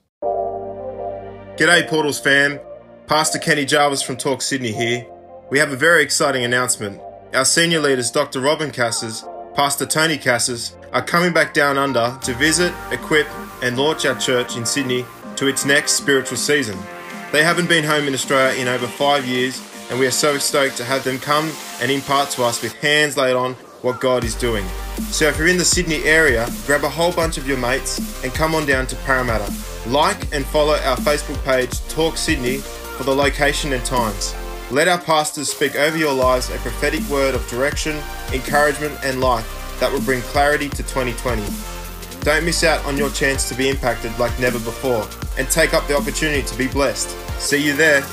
[1.59, 2.57] G'day, Portals fam.
[3.05, 5.05] Pastor Kenny Jarvis from Talk Sydney here.
[5.49, 7.01] We have a very exciting announcement.
[7.33, 8.39] Our senior leaders, Dr.
[8.39, 13.27] Robin Cassis, Pastor Tony Cassis, are coming back down under to visit, equip,
[13.61, 15.03] and launch our church in Sydney
[15.35, 16.79] to its next spiritual season.
[17.33, 20.77] They haven't been home in Australia in over five years, and we are so stoked
[20.77, 24.35] to have them come and impart to us with hands laid on what God is
[24.35, 24.65] doing.
[25.09, 28.33] So if you're in the Sydney area, grab a whole bunch of your mates and
[28.33, 29.53] come on down to Parramatta.
[29.87, 34.35] Like and follow our Facebook page, Talk Sydney, for the location and times.
[34.71, 37.99] Let our pastors speak over your lives a prophetic word of direction,
[38.33, 41.41] encouragement, and life that will bring clarity to 2020.
[42.21, 45.87] Don't miss out on your chance to be impacted like never before and take up
[45.87, 47.09] the opportunity to be blessed.
[47.39, 48.03] See you there.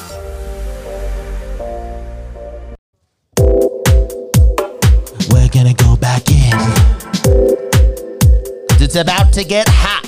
[8.79, 10.05] It's about to get hot.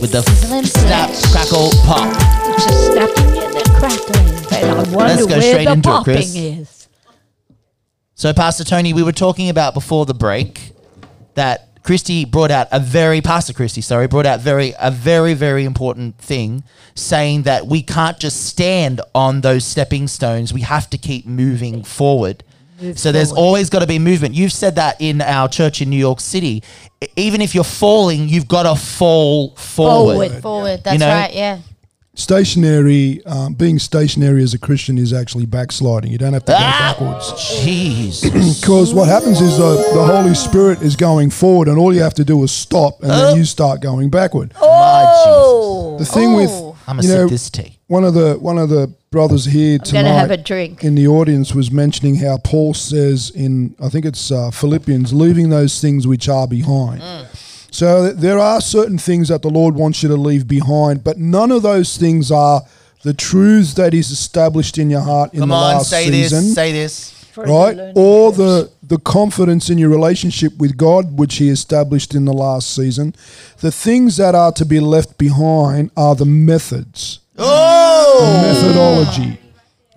[0.00, 2.12] With the Sizzling snap, crackle, pop.
[2.56, 4.42] It's a snapping and a crackling.
[4.50, 6.34] But I wonder Let's go where straight the into it, popping Chris.
[6.34, 6.88] is.
[8.14, 10.72] So, Pastor Tony, we were talking about before the break
[11.34, 15.64] that Christy brought out a very Pastor Christy, sorry, brought out very a very very
[15.64, 16.64] important thing,
[16.96, 20.52] saying that we can't just stand on those stepping stones.
[20.52, 22.42] We have to keep moving forward.
[22.94, 24.34] So there's always got to be movement.
[24.34, 26.62] You've said that in our church in New York City.
[27.16, 30.14] Even if you're falling, you've got to fall forward.
[30.30, 30.42] Forward.
[30.42, 30.84] Forward.
[30.84, 31.08] That's know?
[31.08, 31.32] right.
[31.34, 31.58] Yeah.
[32.18, 36.10] Stationary, um, being stationary as a Christian is actually backsliding.
[36.10, 36.96] You don't have to go Ah!
[36.98, 37.30] backwards.
[37.32, 38.22] Jeez.
[38.60, 42.14] Because what happens is the, the Holy Spirit is going forward, and all you have
[42.14, 44.54] to do is stop, and then you start going backward.
[44.60, 46.50] Oh, The thing with
[46.88, 47.75] I'm gonna you know, sip this tea.
[47.88, 50.84] One of the one of the brothers here I'm gonna have a tonight drink.
[50.84, 55.50] in the audience was mentioning how Paul says in I think it's uh, Philippians, leaving
[55.50, 57.00] those things which are behind.
[57.00, 57.26] Mm.
[57.72, 61.50] So there are certain things that the Lord wants you to leave behind, but none
[61.50, 62.62] of those things are
[63.02, 66.44] the truths that He's established in your heart in Come the on, last say season
[66.44, 66.54] this.
[66.54, 67.12] Say this.
[67.36, 67.92] Right?
[67.94, 72.74] Or the the confidence in your relationship with God, which He established in the last
[72.74, 73.14] season.
[73.58, 79.38] The things that are to be left behind are the methods, Oh, methodology.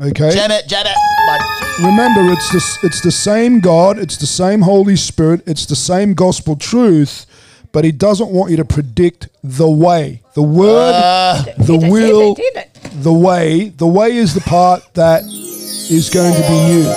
[0.01, 0.31] Okay.
[0.31, 0.95] Janet, it, jam it.
[1.27, 5.75] But- Remember, it's the it's the same God, it's the same Holy Spirit, it's the
[5.77, 7.25] same gospel truth,
[7.71, 11.43] but He doesn't want you to predict the way, the word, uh.
[11.57, 13.03] the Did will, did it, did it.
[13.03, 13.69] the way.
[13.69, 16.93] The way is the part that is going to be new.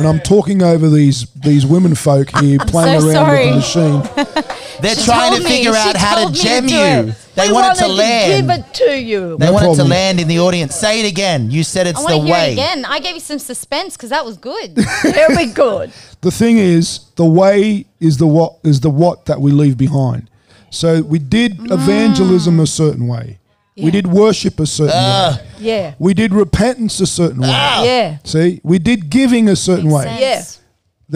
[0.00, 3.52] And I'm talking over these these women folk here playing so around sorry.
[3.52, 4.24] with the machine.
[4.80, 5.50] They're trying to told me.
[5.50, 7.10] figure out how to told me to you.
[7.10, 7.26] it.
[7.34, 8.48] They we want it to wanted land.
[8.48, 9.36] give it to you.
[9.36, 10.74] they No want it to land in the audience.
[10.74, 11.50] Say it again.
[11.50, 12.48] You said it's I the want to hear way.
[12.48, 12.84] it again.
[12.86, 14.74] I gave you some suspense because that was good.
[15.02, 15.92] Very good.
[16.22, 20.30] The thing is, the way is the what is the what that we leave behind.
[20.70, 21.70] So we did mm.
[21.70, 23.39] evangelism a certain way.
[23.84, 25.38] We did worship a certain Ah.
[25.40, 25.46] way.
[25.60, 25.94] Yeah.
[25.98, 27.48] We did repentance a certain way.
[27.48, 28.18] Yeah.
[28.24, 30.04] See, we did giving a certain Makes way.
[30.04, 30.20] sense.
[30.20, 30.42] Yeah.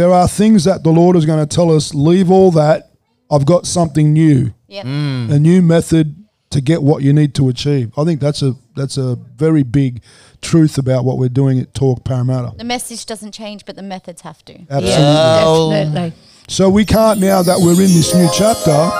[0.04, 2.90] There are things that the Lord is going to tell us, leave all that.
[3.30, 4.86] I've got something new, Yep.
[4.86, 5.30] Mm.
[5.32, 6.14] a new method
[6.50, 7.90] to get what you need to achieve.
[7.96, 10.02] I think that's a that's a very big
[10.42, 12.52] truth about what we're doing at Talk Parramatta.
[12.58, 14.54] The message doesn't change, but the methods have to.
[14.68, 14.94] Absolutely.
[14.98, 15.70] Oh.
[15.70, 16.12] Definitely.
[16.48, 18.90] So we can't now that we're in this new chapter,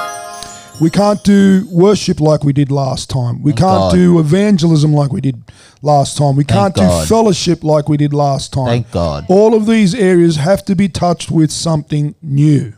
[0.81, 3.43] we can't do worship like we did last time.
[3.43, 3.93] We can't God.
[3.95, 5.43] do evangelism like we did
[5.83, 6.37] last time.
[6.37, 7.03] We can't God.
[7.03, 8.67] do fellowship like we did last time.
[8.67, 9.25] Thank God.
[9.29, 12.75] All of these areas have to be touched with something new.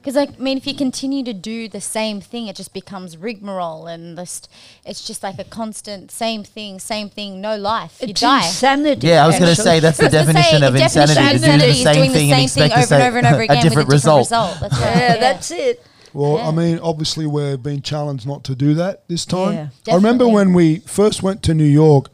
[0.00, 3.86] Because I mean, if you continue to do the same thing, it just becomes rigmarole,
[3.86, 4.50] and the st-
[4.84, 7.96] it's just like a constant same thing, same thing, no life.
[8.02, 8.44] You It's die.
[8.44, 9.06] insanity.
[9.06, 10.78] Yeah, I was going to say that's the I was gonna definition say, of the
[10.78, 11.36] definition insanity.
[11.36, 12.94] of To do the insanity is same doing the thing and same thing expect to
[12.96, 14.26] over and over and over a again with a different different result.
[14.26, 14.60] result.
[14.60, 14.96] That's right.
[14.96, 15.86] Yeah, that's it.
[16.14, 16.48] Well, Yeah.
[16.48, 19.54] I mean, obviously we're being challenged not to do that this time.
[19.86, 19.92] Yeah.
[19.92, 22.08] I remember when we first went to New York,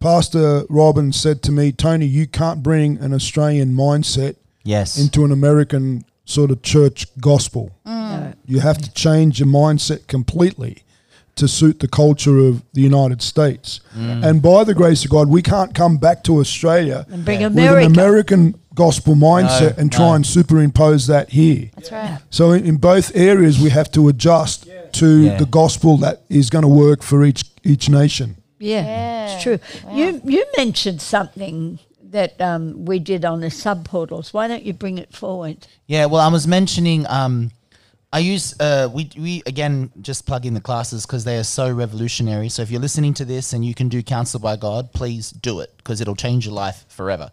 [0.00, 4.98] Pastor Robin said to me, Tony, you can't bring an Australian mindset Yes.
[4.98, 7.72] into an American sort of church gospel.
[7.84, 8.32] No.
[8.46, 10.78] You have to change your mindset completely
[11.36, 13.80] to suit the culture of the United States.
[13.98, 14.24] Mm.
[14.24, 17.52] And by the grace of God, we can't come back to Australia And bring with
[17.52, 17.86] America.
[17.86, 20.14] an American gospel mindset No, and try no.
[20.14, 21.70] and superimpose that here.
[21.74, 22.18] That's right.
[22.30, 25.36] So in, in both areas, we have to adjust to Yeah.
[25.38, 28.36] the gospel that is going to work for each each nation.
[28.58, 29.34] Yeah, Yeah.
[29.34, 29.58] it's true.
[29.92, 31.78] You you mentioned something
[32.10, 34.32] that um, we did on the sub portals.
[34.32, 35.66] Why don't you bring it forward?
[35.86, 37.06] Yeah, well, I was mentioning.
[37.08, 37.50] Um,
[38.12, 41.68] I use uh, we we again just plug in the classes because they are so
[41.72, 42.48] revolutionary.
[42.48, 45.58] So if you're listening to this and you can do Counsel by God, please do
[45.60, 47.30] it because it'll change your life forever.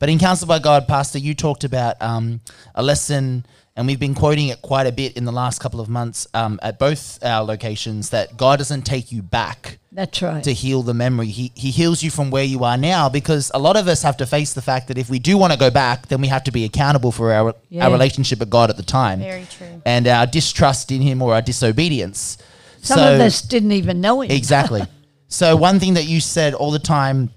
[0.00, 2.40] But in Counsel by God, Pastor, you talked about um,
[2.74, 3.44] a lesson,
[3.76, 6.58] and we've been quoting it quite a bit in the last couple of months um,
[6.62, 8.08] at both our locations.
[8.08, 10.42] That God doesn't take you back That's right.
[10.42, 11.26] to heal the memory.
[11.26, 14.16] He he heals you from where you are now because a lot of us have
[14.16, 16.44] to face the fact that if we do want to go back, then we have
[16.44, 17.84] to be accountable for our Yeah.
[17.84, 19.18] our relationship with God at the time.
[19.20, 19.82] Very true.
[19.84, 22.38] And our distrust in him or our disobedience.
[22.80, 24.32] Some So- of us didn't even know it.
[24.32, 24.82] Exactly.
[25.28, 27.32] so one thing that you said all the time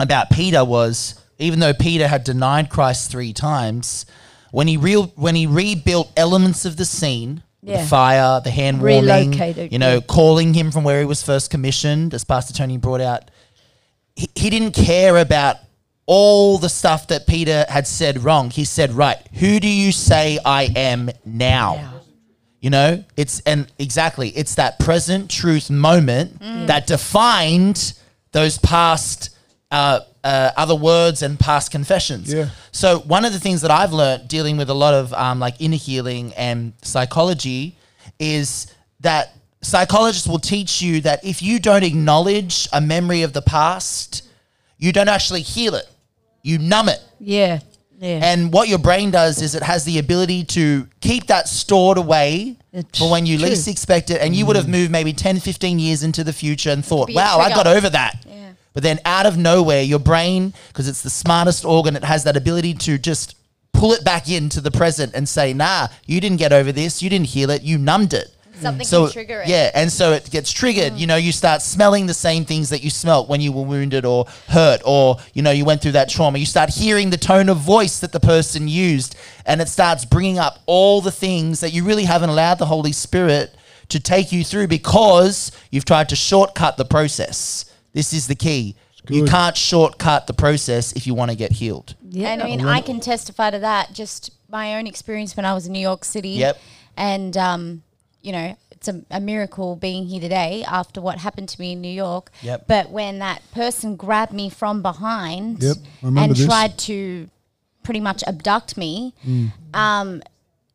[0.00, 4.06] about Peter was even though Peter had denied Christ three times,
[4.50, 7.82] when he real when he rebuilt elements of the scene, Yeah.
[7.82, 9.32] the fire, the hand warming,
[9.72, 10.00] you know, yeah.
[10.00, 13.30] calling him from where he was first commissioned, as Pastor Tony brought out,
[14.16, 15.56] he, he didn't care about
[16.06, 18.48] all the stuff that Peter had said wrong.
[18.50, 21.94] He said, Right, who do you say I am now?
[22.60, 27.92] You know, it's and exactly, it's that present truth moment that defined
[28.32, 29.30] those past
[29.70, 32.32] uh, uh, other words and past confessions.
[32.32, 32.50] Yeah.
[32.72, 35.54] So one of the things that I've learned dealing with a lot of um, like
[35.60, 37.76] inner healing and psychology
[38.18, 43.42] is that psychologists will teach you that if you don't acknowledge a memory of the
[43.42, 44.28] past,
[44.78, 45.86] you don't actually heal it.
[46.42, 47.00] You numb it.
[47.20, 47.60] Yeah.
[48.00, 48.20] Yeah.
[48.22, 52.56] And what your brain does is it has the ability to keep that stored away
[52.72, 53.48] It's for when you true.
[53.48, 54.20] least expect it.
[54.20, 57.38] And you would have moved maybe 10, 15 years into the future and thought, wow,
[57.38, 58.24] I got over that.
[58.78, 62.36] But then out of nowhere, your brain, because it's the smartest organ, it has that
[62.36, 63.34] ability to just
[63.72, 67.02] pull it back into the present and say, nah, you didn't get over this.
[67.02, 67.62] You didn't heal it.
[67.62, 68.28] You numbed it.
[68.54, 69.46] Something So can trigger it.
[69.46, 69.48] Mm.
[69.48, 70.92] yeah, and so it gets triggered.
[70.92, 74.04] You know, you start smelling the same things that you smelt when you were wounded
[74.04, 76.38] or hurt, or you know, you went through that trauma.
[76.38, 80.38] You start hearing the tone of voice that the person used, and it starts bringing
[80.38, 83.56] up all the things that you really haven't allowed the Holy Spirit
[83.88, 87.64] to take you through because you've tried to shortcut the process.
[87.92, 88.76] This is the key.
[89.08, 91.94] You can't shortcut the process if you want to get healed.
[92.02, 92.28] Yeah.
[92.32, 93.92] And I mean, I can testify to that.
[93.92, 96.30] Just my own experience when I was in New York City.
[96.30, 96.58] Yep.
[96.96, 97.82] And um,
[98.22, 101.80] you know, it's a, a miracle being here today after what happened to me in
[101.80, 102.30] New York.
[102.42, 102.66] Yep.
[102.66, 106.44] But when that person grabbed me from behind Yep, and this.
[106.44, 107.28] tried to
[107.82, 109.52] pretty much abduct me, Mm.
[109.74, 110.22] um,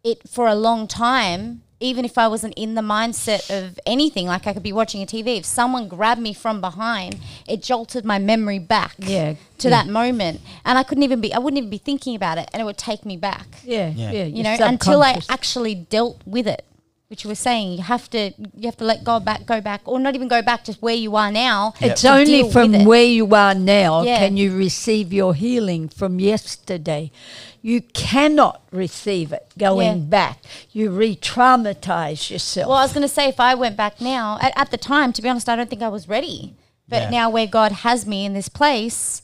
[0.04, 1.62] it for a long time.
[1.90, 5.06] Even if I wasn't in the mindset of anything, like I could be watching a
[5.06, 7.12] TV, if someone grabbed me from behind,
[7.48, 9.76] it jolted my memory back Yeah, to yeah.
[9.84, 12.58] that moment and i couldn't even be i wouldn't even be thinking about it and
[12.62, 14.12] it would take me back yeah, Yeah.
[14.18, 16.64] yeah, you know until i actually dealt with it
[17.10, 18.22] which you were saying you have to
[18.60, 20.96] you have to let go back go back or not even go back just where
[21.06, 22.86] you are now It's only from it.
[22.88, 24.20] where you are now Yeah.
[24.20, 27.12] can you receive your healing from yesterday.
[27.66, 30.04] You cannot receive it going Yeah.
[30.18, 30.38] back.
[30.72, 32.68] You re traumatize yourself.
[32.68, 35.14] well i was going to say if i went back now at, at the time
[35.14, 36.56] to be honest i don't think i was ready
[36.90, 37.10] but Yeah.
[37.10, 39.22] now where god has me in this place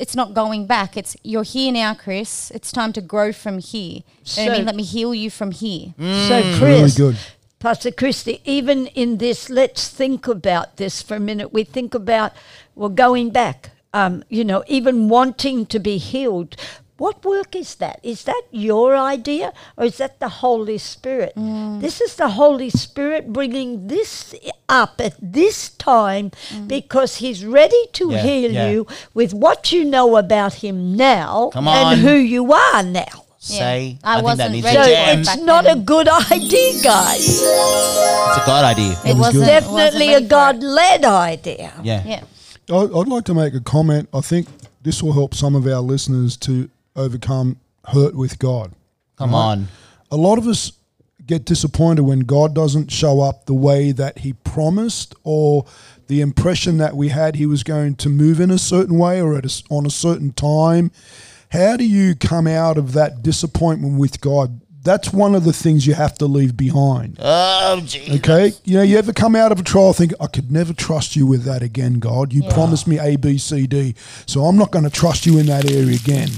[0.00, 4.00] it's not going back it's you're here now chris it's time to grow from here
[4.36, 7.16] you know i mean let me heal you from here so, Really Chris, good.
[7.60, 11.50] Pastor Christy, even in this, let's think about this for a minute.
[11.50, 12.32] We think about,
[12.74, 16.56] well, going back, um, you know, even wanting to be healed.
[17.04, 18.00] What work is that?
[18.02, 21.34] Is that your idea or is that the Holy Spirit?
[21.36, 21.82] Mm.
[21.84, 24.34] This is the Holy Spirit bringing this
[24.70, 26.66] up at this time mm.
[26.66, 28.70] because He's ready to Yeah, heal yeah.
[28.70, 31.92] you with what you know about Him now Come on.
[31.92, 33.20] and who you are now.
[33.36, 35.78] Say, I I, think that wasn't needs ready a So it's not then.
[35.78, 37.20] a good idea, guys.
[37.28, 38.92] It's a God idea.
[39.04, 39.48] it was wasn't good.
[39.52, 40.30] it wasn't Definitely a ready for it.
[40.30, 41.72] God led idea.
[41.82, 42.02] Yeah.
[42.06, 42.22] yeah
[42.72, 44.08] I- I'd like to make a comment.
[44.14, 44.48] I think
[44.82, 48.72] this will help some of our listeners to overcome hurt with God.
[49.16, 49.68] Come on.
[50.10, 50.72] A lot of us
[51.26, 55.64] get disappointed when God doesn't show up the way that He promised, or
[56.06, 59.36] the impression that we had He was going to move in a certain way or
[59.36, 60.90] at a on a certain time.
[61.50, 64.60] How do you come out of that disappointment with God?
[64.82, 67.16] That's one of the things you have to leave behind.
[67.18, 68.16] Oh, Jesus.
[68.18, 71.16] Okay, you know, you ever come out of a trial thinking, I could never trust
[71.16, 72.34] you with that again, God.
[72.34, 73.94] You promised me A, B, C, D,
[74.26, 76.28] so I'm not going to trust you in that area again.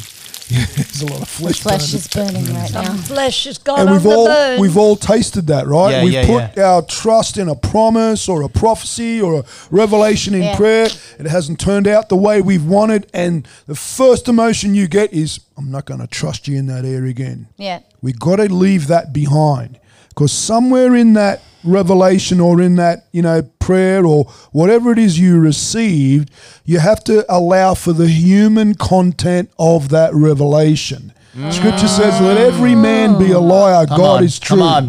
[0.76, 1.60] There's a lot of flesh.
[1.60, 1.96] flesh burning.
[1.96, 2.08] is
[2.44, 3.80] burning right now Some flesh is gone.
[3.80, 4.60] and we've the all bone.
[4.60, 5.90] we've all tasted that, right?
[5.90, 10.34] Yeah, we've yeah, put our trust in a promise or a prophecy or a revelation
[10.34, 10.56] in Yeah.
[10.56, 10.88] prayer.
[11.18, 15.40] It hasn't turned out the way we've wanted, and the first emotion you get is,
[15.58, 18.86] "I'm not going to trust you in that area again." yeah We got to leave
[18.86, 19.80] that behind
[20.10, 25.18] because somewhere in that revelation or in that you know prayer or whatever it is
[25.18, 26.30] you received,
[26.64, 31.12] you have to allow for the human content of that revelation.
[31.50, 33.86] Scripture says, "Let every man be a liar.
[33.86, 34.24] Come God on.
[34.24, 34.56] is true.
[34.58, 34.84] Come on.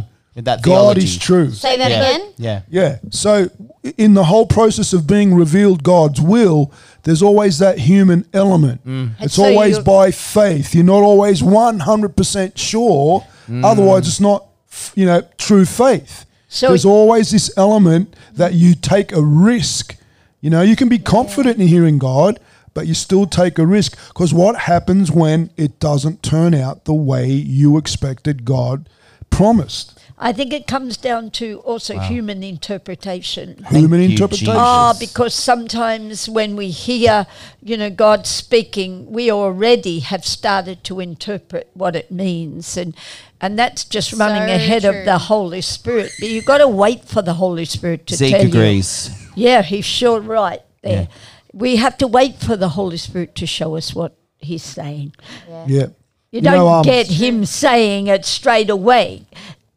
[0.50, 2.02] That God is true." say that Yeah.
[2.02, 2.60] again Yeah.
[2.80, 2.96] Yeah.
[3.10, 3.50] So
[3.98, 6.72] in the whole process of being revealed God's will,
[7.04, 8.80] there's always that human element.
[8.86, 9.12] Mm.
[9.20, 10.76] It's So always by faith.
[10.76, 13.24] You're not always 100% sure.
[13.50, 13.66] Mm.
[13.66, 14.46] Otherwise, it's not,
[14.96, 16.26] you know, true faith.
[16.50, 19.98] So there's always this element that you take a risk.
[20.42, 22.40] You know, you can be confident in hearing God,
[22.74, 26.94] but you still take a risk because what happens when it doesn't turn out the
[26.94, 28.88] way you expected God
[29.30, 29.97] promised?
[30.20, 33.64] I think it comes down to also human interpretation.
[33.70, 34.46] Human you, interpretation.
[34.48, 34.60] Jesus.
[34.60, 37.28] Ah, because sometimes when we hear,
[37.62, 42.96] you know, God speaking, we already have started to interpret what it means, and
[43.40, 46.12] and that's just running So ahead of the Holy Spirit.
[46.20, 48.48] But you've got to wait for the Holy Spirit to Zeke tell you.
[48.48, 49.12] agrees.
[49.36, 51.04] Yeah, he's sure right there.
[51.04, 51.08] Yeah.
[51.54, 55.14] We have to wait for the Holy Spirit to show us what he's saying.
[55.48, 55.66] yeah.
[55.68, 55.96] You,
[56.32, 59.28] You don't know, um, get him saying it straight away.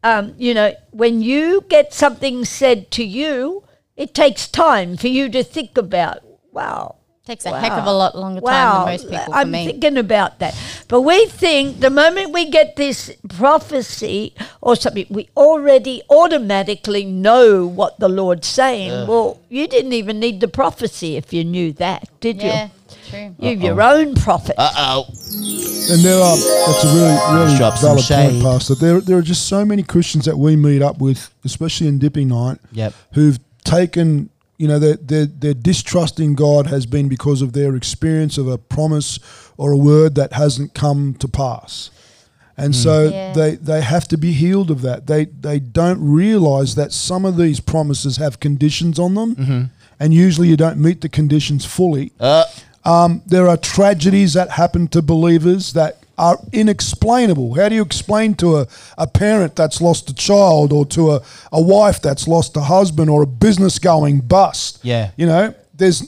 [0.03, 3.63] Um, you know, when you get something said to you,
[3.95, 8.17] it takes time for you to think about, wow, Takes a heck of a lot
[8.17, 9.65] longer time than most people for I'm me.
[9.67, 10.55] thinking about that.
[10.87, 17.67] But we think the moment we get this prophecy or something, we already automatically know
[17.67, 19.07] what the Lord's saying.
[19.07, 22.49] Well, you didn't even need the prophecy if you knew that, did you?
[22.49, 22.95] yeah, you?
[23.09, 23.35] true.
[23.37, 24.55] You're your own prophet.
[24.57, 25.05] Uh oh.
[25.91, 28.41] And there are that's a really really Drop valid point.
[28.41, 28.75] Pastor.
[28.75, 32.29] There there are just so many Christians that we meet up with, especially in dipping
[32.29, 32.93] night, Yep.
[33.13, 34.29] who've taken
[34.61, 38.47] you know their, their their distrust in God has been because of their experience of
[38.47, 39.19] a promise
[39.57, 41.89] or a word that hasn't come to pass.
[42.57, 43.33] And so Yeah.
[43.33, 45.07] they, they have to be healed of that.
[45.07, 50.47] They they don't realize that some of these promises have conditions on them, and usually
[50.49, 52.11] you don't meet the conditions fully.
[52.19, 52.43] Uh,
[52.83, 57.55] Um, there are tragedies that happen to believers that are inexplainable.
[57.55, 58.67] How do you explain to a,
[58.97, 63.09] a parent that's lost a child or to a, a wife that's lost a husband
[63.09, 64.79] or a business going bust?
[64.83, 65.11] Yeah.
[65.17, 65.99] You know, there's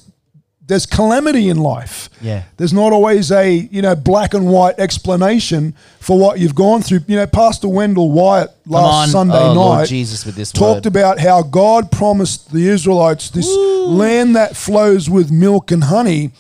[0.66, 2.10] there's calamity in life.
[2.22, 2.44] Yeah.
[2.56, 7.02] There's not always a, you know, black and white explanation for what you've gone through.
[7.08, 9.12] You know, Pastor Wendell Wyatt last.
[9.12, 10.96] Sunday Oh, night Lord Jesus with this talked word.
[10.96, 13.50] about how God promised the Israelites this
[13.88, 16.32] land that flows with milk and honey.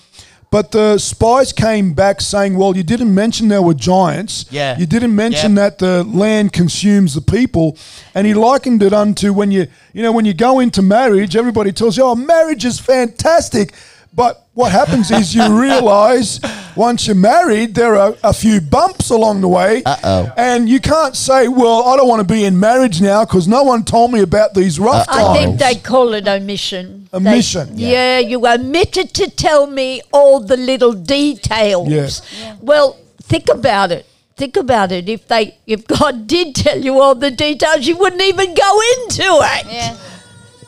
[0.53, 4.45] But the spies came back saying, "Well, you didn't mention there were giants.
[4.51, 4.77] Yeah.
[4.77, 5.61] You didn't mention Yep.
[5.61, 7.75] that the land consumes the people."
[8.13, 11.71] And he likened it unto when you, you know, when you go into marriage, everybody
[11.71, 13.73] tells you, "Oh, marriage is fantastic."
[14.15, 16.39] But what happens is you realize
[16.75, 19.81] once you're married, there are a few bumps along the way.
[19.83, 20.31] Uh-oh.
[20.37, 23.63] And you can't say, well, I don't want to be in marriage now because no
[23.63, 25.19] one told me about these rough times.
[25.19, 27.07] I think they call it omission.
[27.11, 27.69] They- Omission.
[27.73, 28.19] yeah.
[28.19, 31.89] you omitted to tell me all the little details.
[31.89, 32.55] Yeah.
[32.61, 34.05] Well, think about it.
[34.35, 35.09] Think about it.
[35.09, 39.23] If they, if God did tell you all the details, you wouldn't even go into
[39.23, 39.65] it.
[39.71, 39.97] Yeah.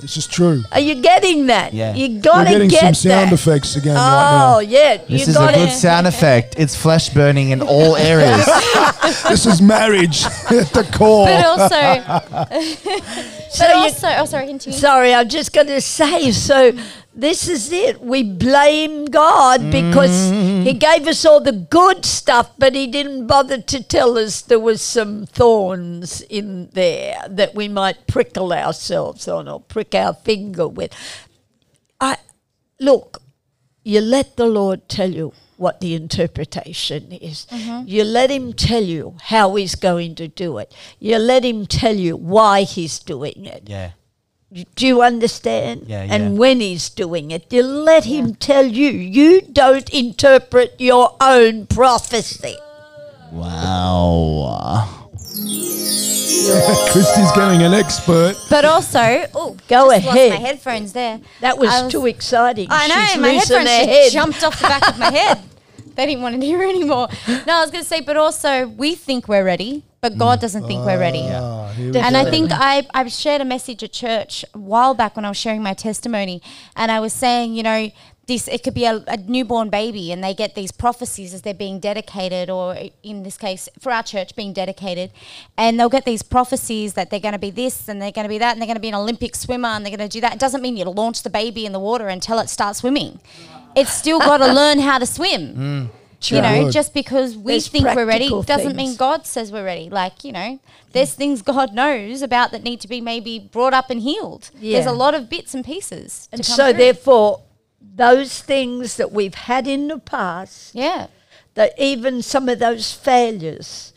[0.06, 0.64] This is true.
[0.72, 1.74] Are you getting that?
[1.74, 1.95] Yeah.
[1.95, 3.34] You gotta We're gotta getting get some sound that.
[3.34, 5.58] effects again Oh right yeah, This you is a gotta.
[5.58, 6.53] good sound effect.
[6.60, 8.45] It's flesh burning in all areas.
[8.45, 8.91] now.
[9.30, 11.26] This is marriage at the core.
[11.26, 11.70] But also,
[12.49, 14.78] but you- also, oh, sorry, continue.
[14.78, 16.32] Sorry, I'm just going to say.
[16.32, 16.72] So
[17.16, 18.01] this is it.
[18.01, 20.80] We blame God because He mm.
[20.80, 24.82] gave us all the good stuff, but He didn't bother to tell us there was
[24.82, 30.93] some thorns in there that we might prickle ourselves on or prick our finger with.
[32.01, 32.18] I
[32.80, 33.22] look.
[33.84, 37.45] You let the Lord tell you what the interpretation is.
[37.49, 37.88] Mm-hmm.
[37.88, 40.74] You let Him tell you how He's going to do it.
[40.99, 43.63] You let Him tell you why He's doing it.
[43.68, 43.91] yeah.
[44.54, 45.86] Do you understand?
[45.88, 46.39] Yeah, and yeah.
[46.39, 48.89] when he's doing it, you let him tell you.
[48.89, 52.56] You don't interpret your own prophecy.
[53.32, 54.88] Wow.
[56.91, 58.36] Christy's getting an expert.
[58.50, 60.30] But also, oh, Go just ahead.
[60.30, 61.20] Lost my headphones there.
[61.41, 62.68] That was, was- too exciting.
[62.70, 64.12] I know, She's my headphones her just head.
[64.12, 65.39] jumped off the back of my head.
[65.96, 67.08] They didn't want to hear anymore.
[67.48, 70.66] No, I was going to say, but also we think we're ready, but God doesn't
[70.68, 71.26] think we're ready.
[71.32, 72.30] Ah, here we And I go.
[72.30, 75.64] think I, I shared a message at church a while back when I was sharing
[75.64, 76.38] my testimony,
[76.76, 77.89] and I was saying, you know,
[78.28, 81.53] this it could be a, a newborn baby, and they get these prophecies as they're
[81.68, 85.10] being dedicated, or in this case, for our church, being dedicated,
[85.58, 88.30] and they'll get these prophecies that they're going to be this and they're going to
[88.38, 90.22] be that, and they're going to be an Olympic swimmer, and they're going to do
[90.22, 90.34] that.
[90.34, 93.20] It doesn't mean you launch the baby in the water until it starts swimming.
[93.76, 95.89] It's still got to learn how to swim.
[96.32, 96.73] You know, Good.
[96.73, 98.95] just because we There's think we're ready practical doesn't mean.
[98.95, 99.89] God says we're ready.
[99.89, 100.59] Like, you know,
[100.91, 104.51] there's things God knows about that need to be maybe brought up and healed.
[104.55, 106.30] There's a lot of bits and pieces.
[106.32, 106.78] and to come so, through.
[106.78, 107.43] therefore,
[107.95, 111.07] those things that we've had in the past, yeah.
[111.53, 113.93] that even some of those failures,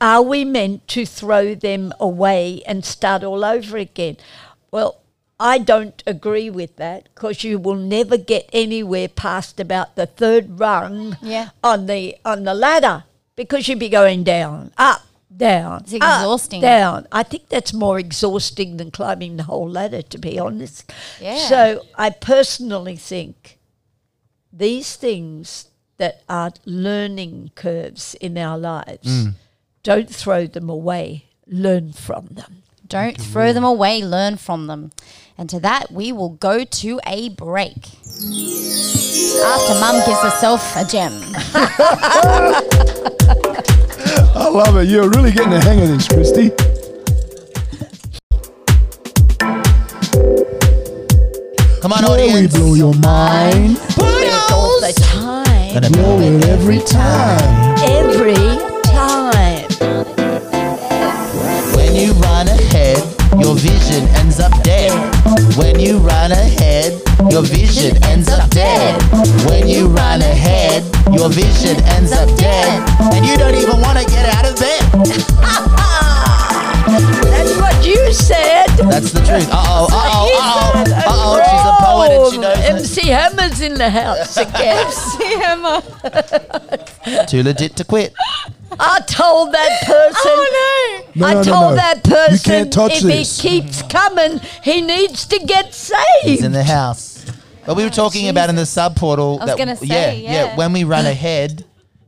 [0.00, 4.16] are we meant to throw them away and start all over again?
[4.70, 5.01] Well,
[5.42, 10.58] I don't agree with that because you will never get anywhere past about the third
[10.60, 11.48] rung Yeah.
[11.64, 13.04] on the on the ladder
[13.36, 15.02] because you'd be going down, up,
[15.34, 16.60] down, It's up, exhausting.
[16.60, 17.06] down.
[17.10, 20.92] I think that's more exhausting than climbing the whole ladder, to be honest.
[21.20, 21.38] Yeah.
[21.48, 23.58] So I personally think
[24.52, 25.68] these things
[25.98, 29.26] that are learning curves in our lives,
[29.82, 31.24] don't throw them away.
[31.46, 32.62] Learn from them.
[32.86, 34.92] Don't throw them away, learn from them.
[35.38, 37.76] And to that, we will go to a break.
[39.44, 41.12] After mum gives herself a gem.
[44.34, 44.88] I love it.
[44.88, 46.50] You're really getting the hang of this, Christy.
[51.80, 52.54] Come on, Blow we audience.
[52.56, 53.76] blow your mind.
[53.76, 55.74] It's all the time.
[55.74, 57.76] Gonna Blow it every time.
[57.82, 58.34] Every
[58.84, 59.66] time.
[61.74, 62.98] When you run ahead,
[63.42, 64.92] your vision ends up dead.
[65.56, 67.00] When you run ahead,
[67.30, 69.00] your vision ends up dead.
[69.46, 70.82] When you run ahead,
[71.12, 72.88] your vision ends up dead.
[73.12, 74.82] And you don't even want to get out of bed.
[77.32, 78.66] That's what you said.
[78.88, 79.48] That's the truth.
[79.50, 81.40] Uh oh, uh oh, uh oh, uh oh.
[81.48, 82.70] She's a poet and she knows it.
[82.70, 84.86] MC Hammer's in the house again.
[84.86, 87.26] MC Hammer.
[87.26, 88.14] Too legit to quit.
[88.78, 90.20] I told that person.
[90.24, 91.74] Oh No, I no, no, told no.
[91.76, 93.40] that person You can't touch if this.
[93.40, 95.98] he keeps coming, he needs to get saved.
[96.22, 97.24] He's in the house.
[97.66, 99.38] But we were oh, talking about in the sub portal.
[99.40, 100.56] I was gonna say, yeah.
[100.56, 101.64] When we run ahead,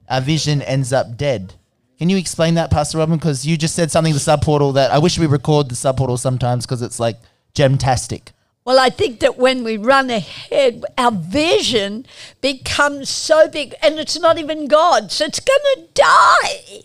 [0.08, 1.54] our vision ends up dead.
[1.98, 3.16] Can you explain that, Pastor Robin?
[3.16, 5.76] Because you just said something in the sub portal that I wish we record the
[5.76, 7.18] sub portal sometimes because it's like
[7.54, 8.28] gemtastic.
[8.64, 12.06] Well, I think that when we run ahead, our vision
[12.40, 16.82] becomes so big, and it's not even God, so it's going to die.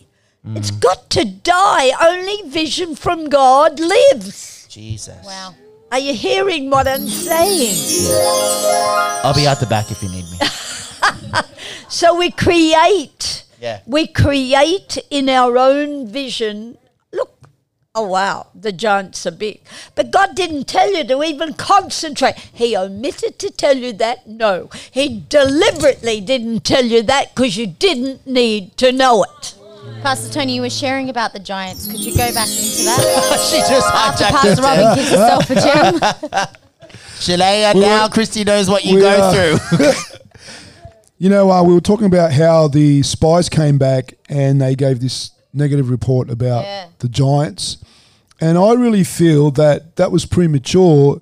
[0.56, 0.80] It's mm.
[0.80, 1.90] got to die.
[2.00, 4.66] Only vision from God lives.
[4.68, 5.24] Jesus.
[5.24, 5.54] Wow.
[5.90, 7.74] Are you hearing what I'm saying?
[9.24, 10.38] I'll be out the back if you need me.
[11.90, 13.44] So we create.
[13.60, 13.80] Yeah.
[13.84, 16.78] We create in our own vision.
[17.96, 19.62] Look, oh wow, the giants are big.
[19.96, 22.36] But God didn't tell you to even concentrate.
[22.52, 24.28] He omitted to tell you that.
[24.28, 29.54] No, He deliberately didn't tell you that because you didn't need to know it.
[30.02, 31.90] Pastor Tony, you were sharing about the Giants.
[31.90, 33.48] Could you go back into that?
[33.50, 34.64] she just After hijacked Pastor it.
[34.64, 36.48] Robin gives herself a gem.
[37.18, 39.90] Shalea, now Christy knows what you go are- through.
[41.18, 45.00] You know, uh, we were talking about how the spies came back and they gave
[45.00, 46.86] this negative report about Yeah.
[47.00, 47.78] the Giants.
[48.40, 51.20] And I really feel that that was premature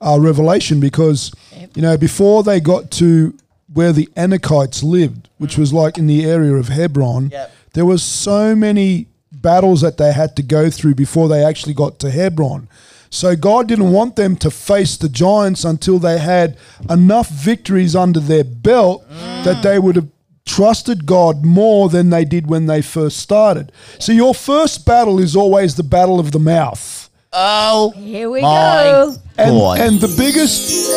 [0.00, 1.32] uh, revelation because,
[1.74, 3.34] you know, before they got to
[3.72, 7.50] where the Anakites lived, which was like in the area of Hebron, Yep.
[7.72, 11.98] there was so many battles that they had to go through before they actually got
[12.00, 12.68] to Hebron.
[13.10, 16.56] So God didn't want them to face the giants until they had
[16.90, 19.04] enough victories under their belt
[19.44, 20.08] that they would have
[20.48, 23.70] trusted God more than they did when they first started.
[23.98, 27.10] So your first battle is always the battle of the mouth.
[27.32, 29.14] oh, Here we my go.
[29.36, 29.80] And, God.
[29.80, 30.90] and the biggest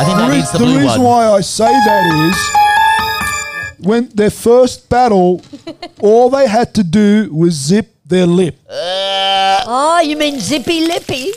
[0.00, 1.26] I think that the, needs the the blue reason one.
[1.26, 5.42] why I say that is when their first battle,
[6.00, 8.56] all they had to do was zip their lip.
[8.68, 11.30] Uh, oh, you mean zippy lippy?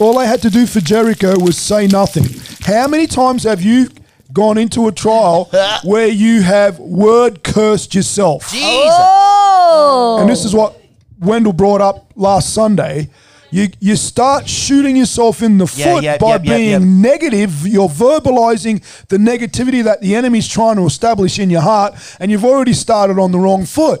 [0.00, 2.24] All they had to do for Jericho was say nothing.
[2.66, 3.88] How many times have you
[4.34, 5.48] gone into a trial
[5.84, 8.50] where you have word cursed yourself?
[8.50, 8.94] Jesus.
[8.98, 10.78] Oh, And this is what
[11.20, 13.08] Wendell brought up last Sunday.
[13.50, 16.82] You, you start shooting yourself in the Yeah, foot yep, by yep, yep, being yep.
[16.82, 17.66] negative.
[17.66, 22.44] You're verbalizing the negativity that the enemy's trying to establish in your heart, and you've
[22.44, 24.00] already started on the wrong foot.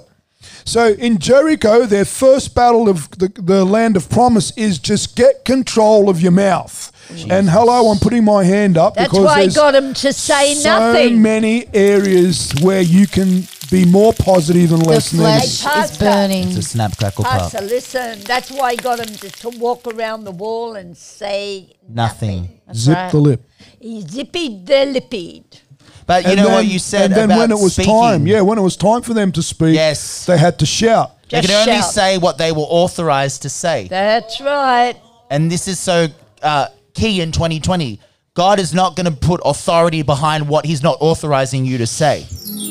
[0.64, 5.44] So in Jericho, their first battle of the, the land of promise is just get
[5.44, 6.90] control of your mouth.
[7.30, 10.12] And hello, I'm putting my hand up that's because why I there's got him to
[10.12, 11.20] say so nothing.
[11.22, 15.40] many areas where you can be more positive and The less negative.
[15.40, 16.04] flesh is Pastor.
[16.04, 16.48] burning.
[16.48, 17.40] It's a snap, crackle, pop.
[17.52, 21.76] Pastor, listen, that's why I got him to, to walk around the wall and say
[21.88, 22.60] Nothing.
[22.66, 23.10] That's Zip right.
[23.12, 23.42] the lip.
[23.80, 25.60] He zippied the lippied.
[26.06, 27.92] But you And know then- what you said And then about when it was speaking,
[27.94, 30.26] time, yeah, when it was time for them to speak, Yes.
[30.26, 31.12] they had to shout.
[31.30, 31.92] They Just can only shout.
[31.92, 33.88] say what they were authorized to say.
[33.88, 34.94] That's right.
[35.30, 36.08] And this is so
[36.42, 38.00] uh, key in 2020.
[38.34, 42.26] God is not going to put authority behind what He's not authorizing you to say.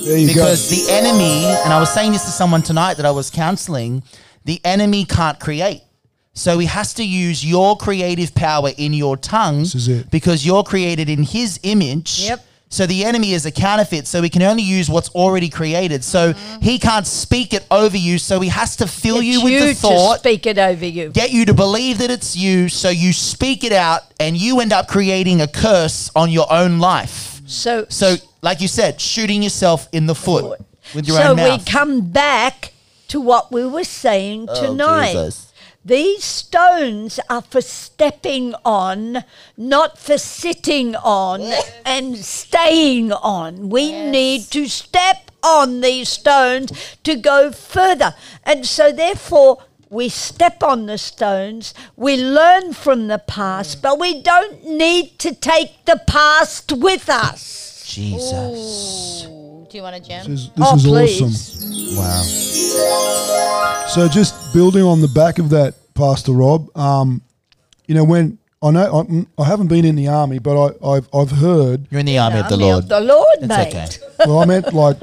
[0.05, 0.75] There you Because go.
[0.75, 4.03] the enemy, and I was saying this to someone tonight that I was counseling,
[4.43, 5.81] the enemy can't create.
[6.33, 10.09] So he has to use your creative power in your tongue This is it.
[10.11, 12.21] because you're created in his image.
[12.27, 12.43] Yep.
[12.73, 16.03] So the enemy is a counterfeit, so he can only use what's already created.
[16.03, 19.59] So he can't speak it over you, so he has to fill It's you with
[19.61, 21.09] the to thought speak it over you.
[21.09, 24.73] get you to believe that it's you, so you speak it out, and you end
[24.73, 27.41] up creating a curse on your own life.
[27.45, 30.59] So, So, like you said, shooting yourself in the foot
[30.95, 31.35] with your own.
[31.35, 31.47] mouth.
[31.47, 32.73] so we come back
[33.09, 35.13] to what we were saying Oh, tonight.
[35.13, 35.52] Jesus.
[35.85, 39.25] These stones are for stepping on,
[39.57, 41.41] not for sitting on
[41.85, 43.69] and staying on.
[43.69, 46.71] We need to step on these stones
[47.03, 48.15] to go further.
[48.45, 54.23] And so, therefore, we step on the stones, we learn from the past, but we
[54.23, 57.83] don't need to take the past with us.
[57.85, 59.25] Jesus.
[59.27, 59.32] Ooh,
[59.73, 60.27] Do you want a gem?
[60.27, 61.19] This is, this oh, is please.
[61.19, 61.97] awesome.
[61.97, 63.85] Wow.
[63.87, 66.69] So just building on the back of that, Pastor Rob.
[66.77, 67.23] Um,
[67.87, 71.09] you know, when I know I, I haven't been in the army, but I, I've
[71.11, 71.87] I've heard.
[71.89, 72.83] You're in the army of the Army Lord.
[72.83, 73.67] Of the Lord, It's mate.
[73.69, 73.87] okay.
[74.27, 74.99] Well, I meant like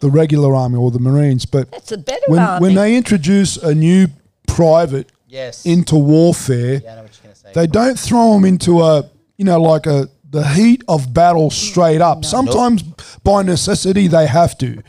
[0.00, 2.68] the regular army or the Marines, but That's a better when army.
[2.68, 4.06] when they introduce a new
[4.48, 5.66] private Yes.
[5.66, 7.52] into warfare, Yeah, I know what you're going to say.
[7.52, 12.00] They don't throw them into a, you know, like a the heat of battle straight
[12.00, 12.24] up.
[12.24, 12.82] Sometimes
[13.24, 14.82] by necessity they have to.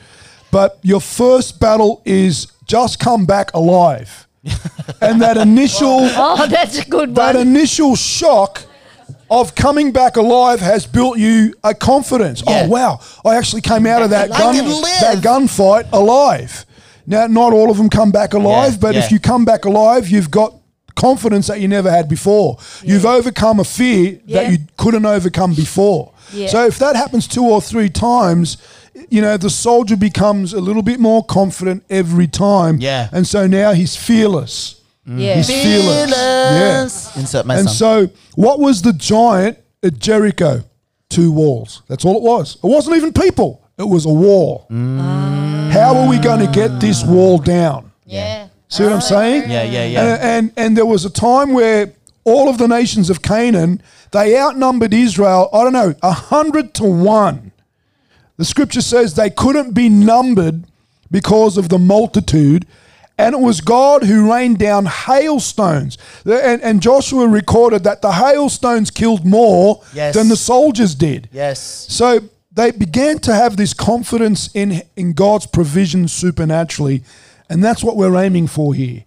[0.52, 4.28] But your first battle is just come back alive.
[5.02, 7.48] and that initial Oh, that's a good that one.
[7.48, 8.64] initial shock
[9.30, 12.44] of coming back alive has built you a confidence.
[12.46, 12.64] Oh, yeah.
[12.66, 16.66] Oh wow, I actually came out of that I gun that gunfight alive.
[17.08, 19.04] Now, not all of them come back alive, Yeah, but yeah.
[19.06, 20.54] if you come back alive, you've got
[21.02, 22.58] confidence that you never had before.
[22.84, 24.44] You've overcome a fear Yeah.
[24.44, 26.12] that you couldn't overcome before.
[26.34, 26.48] Yeah.
[26.54, 28.58] So if that happens two or three times,
[29.10, 32.78] you know, the soldier becomes a little bit more confident every time.
[32.80, 33.10] Yeah.
[33.12, 34.76] And so now he's fearless.
[35.08, 35.20] Mm.
[35.20, 35.36] yeah.
[35.38, 36.12] He's fearless.
[36.12, 37.22] Yeah.
[37.22, 38.08] Insert my And song.
[38.08, 40.64] so, what was the giant at Jericho?
[41.10, 41.82] Two walls.
[41.90, 42.56] That's all it was.
[42.64, 44.68] It wasn't even people, it was a wall.
[44.72, 45.72] Mm.
[45.72, 47.92] How are we going to get this wall down?
[48.06, 48.48] Yeah.
[48.72, 49.50] See what I'm saying?
[49.52, 50.02] yeah, yeah, yeah.
[50.02, 51.94] And, and, and there was a time where
[52.24, 56.84] all of the nations of Canaan, they outnumbered Israel, I don't know, a hundred to
[56.86, 57.52] one.
[58.38, 60.64] The scripture says they couldn't be numbered
[61.12, 62.66] because of the multitude.
[63.18, 65.98] And it was God who rained down hailstones.
[66.26, 70.16] And, and Joshua recorded that the hailstones killed more Yes.
[70.16, 71.28] than the soldiers did.
[71.32, 71.60] yes.
[71.90, 72.22] So
[72.54, 77.04] they began to have this confidence in in God's provision supernaturally,
[77.52, 79.04] and that's what we're aiming for here.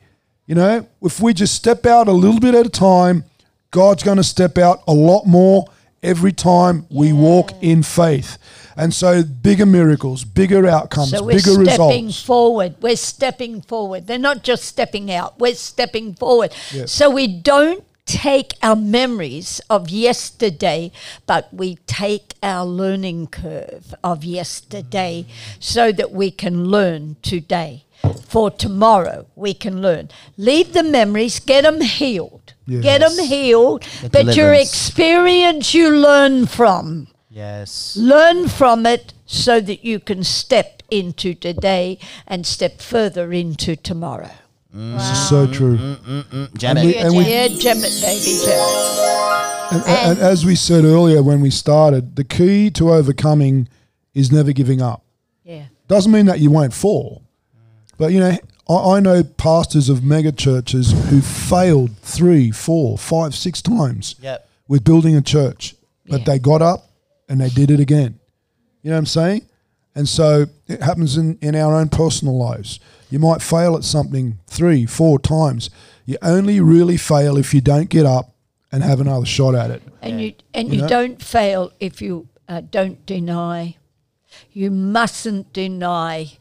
[0.46, 3.24] You know, if we just step out a little bit at a time,
[3.70, 5.64] God's going to step out a lot more
[6.02, 8.36] every time we walk in faith.
[8.76, 12.74] And so bigger miracles, bigger outcomes, So we're stepping forward.
[12.82, 14.06] We're stepping forward.
[14.06, 15.40] They're not just stepping out.
[15.40, 16.52] We're stepping forward.
[16.70, 16.92] Yes.
[16.92, 20.92] So we don't take our memories of yesterday,
[21.26, 25.62] but we take our learning curve of yesterday mm.
[25.62, 27.83] so that we can learn today.
[28.28, 30.10] For tomorrow, we can learn.
[30.36, 32.52] Leave the memories, get them healed.
[32.68, 37.96] Get them healed, Get but your experience you learn from Yes.
[37.96, 44.30] learn from it so that you can step into today and step further into tomorrow.
[44.72, 45.76] This is so true.
[46.56, 47.04] Jam And we- it.
[47.04, 49.02] and we- Yeah, gem it, baby, gem it.
[49.72, 53.68] And, and as we said earlier when we started, the key to overcoming
[54.14, 55.02] is never giving up.
[55.44, 55.64] Yeah.
[55.88, 57.22] Doesn't mean that you won't fall.
[57.98, 58.36] But, you know,
[58.68, 64.48] I, I know pastors of mega churches who failed three, four, five, six times Yep.
[64.68, 65.74] with building a church.
[66.06, 66.24] But Yeah.
[66.26, 66.90] they got up
[67.28, 68.18] and they did it again.
[68.82, 69.42] You know what I'm saying?
[69.94, 72.80] And so it happens in, in our own personal lives.
[73.10, 75.70] You might fail at something three, four times.
[76.04, 78.34] You only really fail if you don't get up
[78.72, 79.82] and have another shot at it.
[80.02, 80.88] And you and You you, know?
[80.88, 83.76] don't fail if you uh, don't deny.
[84.52, 86.32] You mustn't deny.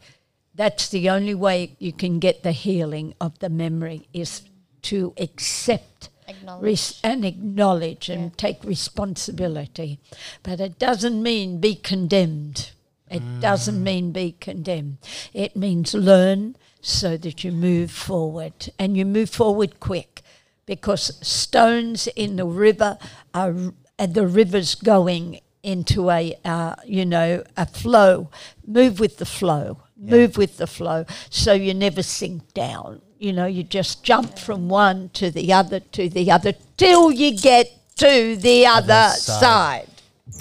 [0.54, 4.42] That's the only way you can get the healing of the memory is
[4.82, 6.62] to accept Acknowledge.
[6.62, 9.98] res- and acknowledge and take responsibility.
[10.42, 12.70] But it doesn't mean be condemned.
[13.10, 14.98] It doesn't mean be condemned.
[15.32, 20.22] It means learn so that you move forward and you move forward quick
[20.66, 22.98] because stones in the river
[23.32, 23.54] are
[23.98, 28.30] and the river's going into a uh, you know a flow
[28.66, 33.46] move with the flow move with the flow so you never sink down you know
[33.46, 38.36] you just jump from one to the other to the other till you get to
[38.36, 39.40] the other side.
[39.40, 39.88] side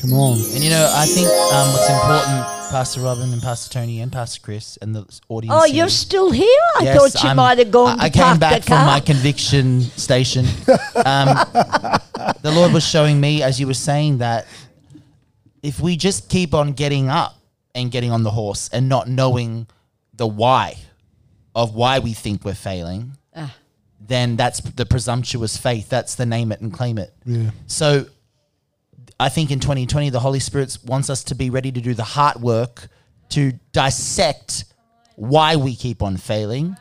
[0.01, 0.33] Come on.
[0.39, 4.41] And you know, I think um, what's important, Pastor Robin and Pastor Tony and Pastor
[4.41, 5.53] Chris and the audience.
[5.55, 6.47] oh here- you're still here
[6.79, 8.67] i Yes, thought you I'm- might have gone I, I to park came back the
[8.67, 8.85] from car.
[8.87, 10.45] my conviction station.
[11.05, 11.27] Um,
[12.41, 14.47] the Lord was showing me as you were saying that
[15.61, 17.35] if we just keep on getting up
[17.75, 19.67] and getting on the horse and not knowing
[20.13, 20.77] the why
[21.55, 23.55] of why we think we're failing, Ah.
[23.99, 25.89] then that's the presumptuous faith.
[25.89, 27.13] That's the name it and claim it.
[27.25, 27.49] Yeah.
[27.67, 28.05] So
[29.19, 32.03] I think in 2020, the Holy Spirit wants us to be ready to do the
[32.03, 32.87] hard work
[33.29, 34.65] to dissect
[35.15, 36.75] why we keep on failing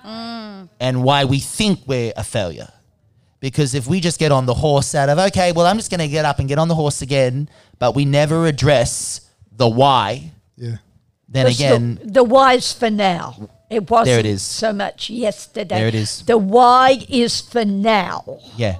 [0.80, 2.68] and why we think we're a failure.
[3.40, 6.00] Because if we just get on the horse out of, okay, well, I'm just going
[6.00, 9.20] to get up and get on the horse again, but we never address
[9.56, 10.32] the why,
[10.62, 10.76] Yeah.
[11.28, 13.48] then Because again, the, the why's for now.
[13.68, 14.42] It wasn't is.
[14.42, 15.76] so much yesterday.
[15.76, 16.22] There it is.
[16.24, 18.38] The why is for now.
[18.56, 18.76] yeah.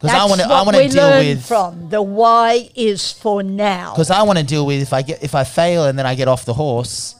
[0.00, 1.90] Because I want to, I want to deal with, from.
[1.90, 3.92] The why is for now.
[3.92, 6.14] because I want to deal with if I get, if I fail and then I
[6.14, 7.16] get off the horse,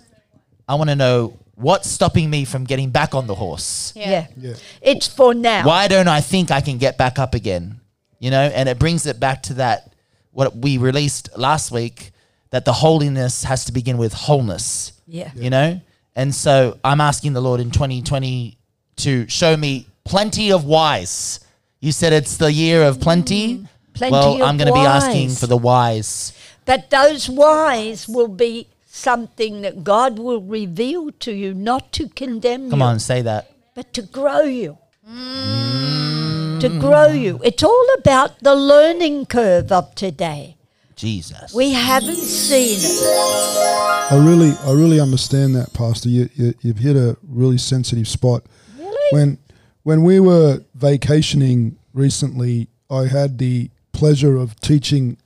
[0.69, 3.93] I want to know what's stopping me from getting back on the horse.
[3.97, 4.29] yeah.
[4.37, 4.55] Yeah.
[4.81, 5.67] It's for now.
[5.67, 7.81] why don't I think I can get back up again?
[8.21, 9.93] You know, and it brings it back to that
[10.31, 12.13] what we released last week
[12.51, 14.93] that the holiness has to begin with wholeness.
[15.07, 15.31] Yeah.
[15.35, 15.81] You know?
[16.17, 18.59] And so I'm asking the Lord in 2020
[18.97, 21.41] to show me plenty of whys.
[21.81, 23.59] You said it's the year of plenty.
[23.59, 26.33] Mm, plenty well, I'm going to be asking for the whys.
[26.65, 32.69] That those whys will be something that God will reveal to you, not to condemn
[32.69, 33.53] Come you, on, say that.
[33.75, 34.77] but to grow you.
[35.07, 37.41] To grow you.
[37.45, 40.58] It's all about the learning curve of today.
[40.99, 41.55] Jesus.
[41.55, 44.13] We haven't seen it.
[44.13, 46.09] I really, I really understand that, Pastor.
[46.09, 48.45] You, you, you've hit a really sensitive spot.
[48.77, 49.09] Really?
[49.13, 49.39] When,
[49.85, 55.17] when we were vacationing recently, I had the pleasure of teaching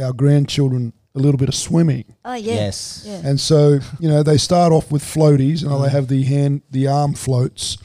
[0.00, 2.04] our grandchildren a little bit of swimming.
[2.24, 2.54] Oh, yeah.
[2.54, 3.04] Yes.
[3.06, 3.20] Yeah.
[3.24, 5.90] And so, you know, they start off with floaties, and they mm.
[5.90, 7.78] have the hand, the arm floats.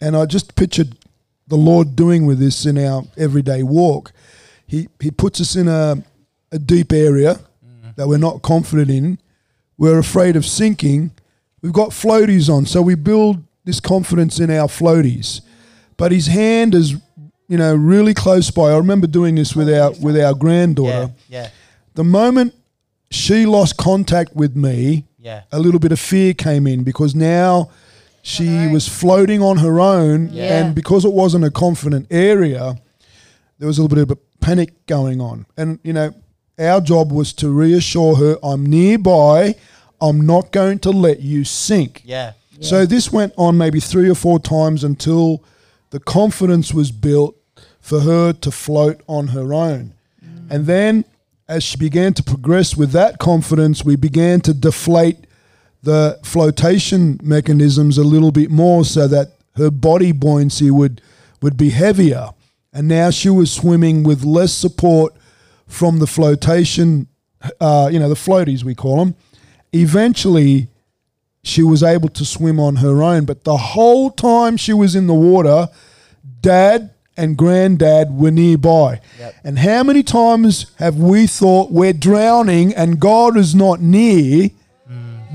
[0.00, 0.96] And I just pictured
[1.48, 4.12] the Lord doing with this in our everyday walk.
[4.66, 6.02] He He puts us in a
[6.52, 7.40] a deep area
[7.96, 9.18] that we're not confident in.
[9.78, 11.10] We're afraid of sinking.
[11.62, 15.40] We've got floaties on, so we build this confidence in our floaties.
[15.96, 16.92] But His hand is,
[17.48, 18.72] you know, really close by.
[18.72, 20.38] I remember doing this with our with our Yeah.
[20.38, 21.10] granddaughter.
[21.28, 21.48] Yeah.
[21.94, 22.54] The moment
[23.10, 25.42] she lost contact with me, Yeah.
[25.52, 27.68] a little bit of fear came in because now
[28.22, 30.58] she was floating on her own, Yeah.
[30.64, 32.76] and because it wasn't a confident area,
[33.58, 35.44] there was a little bit of a panic going on.
[35.56, 36.12] And you know,
[36.62, 39.56] our job was to reassure her, "I'm nearby.
[40.00, 42.32] I'm not going to let you sink." Yeah.
[42.60, 45.42] So this went on maybe three or four times until
[45.90, 47.36] the confidence was built
[47.80, 49.94] for her to float on her own.
[50.24, 50.50] Mm.
[50.50, 51.04] And then
[51.48, 55.18] as she began to progress with that confidence, we began to deflate
[55.82, 61.02] the flotation mechanisms a little bit more so that her body buoyancy would
[61.42, 62.28] would be heavier.
[62.72, 65.12] And now she was swimming with less support
[65.72, 67.08] from the flotation,
[67.60, 69.14] uh, you know, the floaties we call them.
[69.72, 70.68] Eventually,
[71.42, 73.24] she was able to swim on her own.
[73.24, 75.68] But the whole time she was in the water,
[76.40, 79.00] dad and granddad were nearby.
[79.42, 84.50] And how many times have we thought we're drowning and God is not near,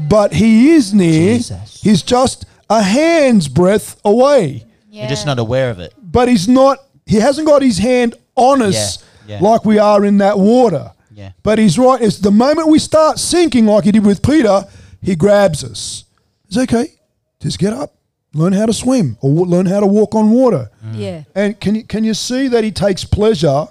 [0.07, 1.37] but He is near?
[1.37, 1.81] Jesus.
[1.81, 4.65] He's just a hand's breadth away.
[4.89, 5.93] You're just not aware of it.
[6.01, 6.77] But He's not,
[7.07, 9.39] He hasn't got His hand on us Yeah, yeah.
[9.39, 10.91] like we are in that water.
[11.13, 11.31] Yeah.
[11.43, 12.01] But He's right.
[12.01, 14.63] It's the moment we start sinking like He did with Peter,
[15.01, 16.05] He grabs us.
[16.47, 16.93] It's okay.
[17.41, 17.95] Just get up,
[18.33, 20.69] learn how to swim, or w- learn how to walk on water.
[20.85, 20.97] Mm.
[20.99, 21.23] Yeah.
[21.35, 23.67] And can you can you see that he takes pleasure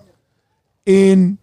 [0.84, 1.38] in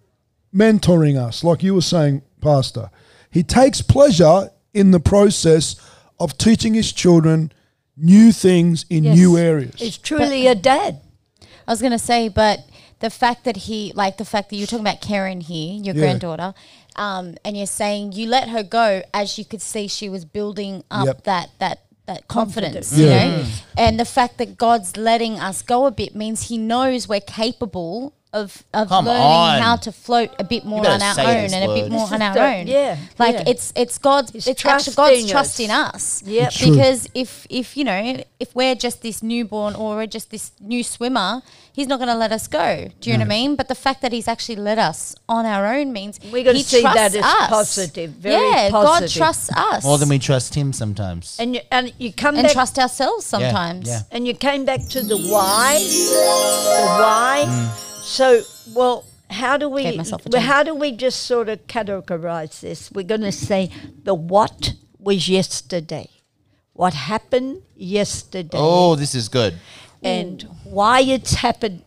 [0.55, 2.89] mentoring us, like you were saying, Pastor?
[3.31, 5.75] He takes pleasure in the process
[6.19, 7.51] of teaching his children
[7.97, 9.15] new things in Yes.
[9.17, 9.75] new areas.
[9.81, 10.99] It's truly a dad.
[11.67, 12.59] I was gonna say, but
[13.03, 16.01] the fact that he, like the fact that you're talking about Karen here, your Yeah.
[16.01, 16.53] granddaughter,
[16.95, 20.83] um, and you're saying you let her go as you could see she was building
[20.89, 21.23] up Yep.
[21.31, 22.97] that that that confidence, Confidence.
[22.99, 23.27] you Yeah.
[23.37, 23.45] know,
[23.77, 28.13] and the fact that God's letting us go a bit means He knows we're capable
[28.33, 29.61] of of Come learning on.
[29.61, 32.13] how to float a bit more on our own this and a bit more This
[32.13, 32.67] on our own.
[32.67, 33.43] yeah, like yeah.
[33.51, 35.69] it's it's God's He's it's actually God's trusting us.
[35.69, 36.23] trusting us.
[36.25, 36.47] Yep.
[36.47, 36.71] It's true.
[36.71, 40.83] Because if if you know if we're just this newborn or we're just this new
[40.83, 42.89] swimmer, he's not going to let us go.
[42.99, 43.55] Do you know what I mean?
[43.55, 46.63] But the fact that he's actually let us on our own means We're gonna he
[46.63, 47.47] see that trusts as us.
[47.49, 51.37] positive, very yeah, God trusts us More than we trust him sometimes.
[51.39, 53.87] And you, and you come and back trust ourselves Yeah, sometimes.
[53.87, 54.01] yeah.
[54.11, 57.45] and you came back to the why, the why.
[57.47, 57.92] Mm.
[58.03, 58.43] So,
[58.75, 62.59] well, how do we Gave myself a well, how do we just sort of categorize
[62.59, 62.91] this?
[62.91, 63.71] We're going to say
[64.03, 66.09] the what was yesterday,
[66.73, 69.57] what happened yesterday, Oh, this is good.
[70.03, 71.83] and why it's happened.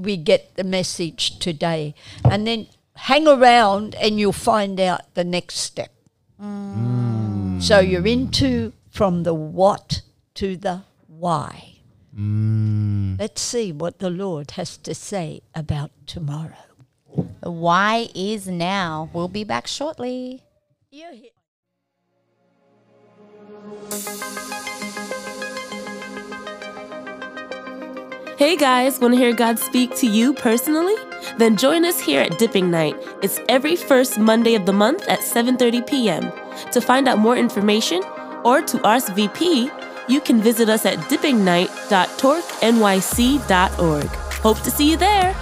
[0.00, 1.94] We get the message today,
[2.24, 5.92] and then hang around, and you'll find out the next step.
[6.42, 7.62] Mm.
[7.62, 10.00] So you're into from the what
[10.36, 11.71] to the why.
[12.16, 13.18] Mm.
[13.18, 16.68] Let's see what the Lord has to say about tomorrow.
[17.40, 19.08] The why is now.
[19.12, 20.42] We'll be back shortly.
[28.38, 30.96] Hey guys, want to hear God speak to you personally?
[31.38, 32.96] Then join us here at Dipping Night.
[33.22, 36.32] It's every first Monday of the month at 7:30 p.m.
[36.72, 38.02] To find out more information
[38.44, 39.70] or to RSVP,
[40.08, 44.06] you can visit us at dippingnight.torquenyc.org.
[44.42, 45.34] Hope to see you there.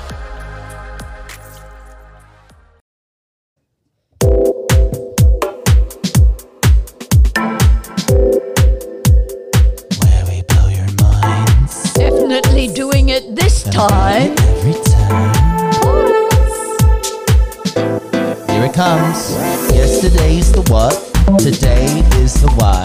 [10.03, 14.35] Where we blow your minds Definitely doing it this time.
[14.39, 15.35] every time.
[18.49, 19.33] Here it comes.
[19.73, 21.10] Yesterday's the what?
[21.39, 22.83] Today is the why.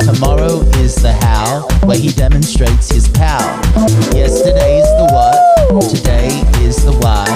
[0.00, 3.60] Tomorrow is the how, where he demonstrates his power.
[4.14, 5.90] Yesterday's the what.
[5.90, 7.26] Today is the why.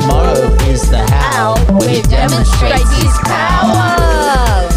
[0.00, 4.68] Tomorrow is the how, where he demonstrates his power.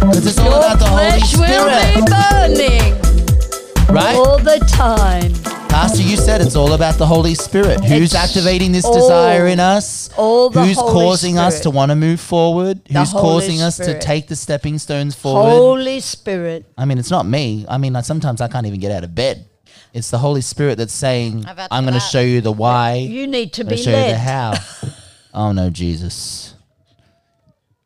[0.00, 4.16] Because it's all about the Holy Flesh will be Spirit, burning right?
[4.16, 5.32] all the time.
[5.76, 7.84] Pastor, you said it's all about the Holy Spirit.
[7.84, 10.08] Who's It's activating this all- desire in us?
[10.16, 12.82] all the Who's Holy causing us to want to move forward?
[12.86, 15.50] The Who's Holy causing us to take the stepping stones forward?
[15.50, 16.64] Holy Spirit.
[16.78, 17.66] I mean, it's not me.
[17.68, 19.44] I mean, I, sometimes I can't even get out of bed.
[19.92, 22.94] It's the Holy Spirit that's saying, I've had I'm going to show you the why.
[22.94, 24.54] You need to I'm be to show you the how.
[25.34, 26.54] oh, no, Jesus.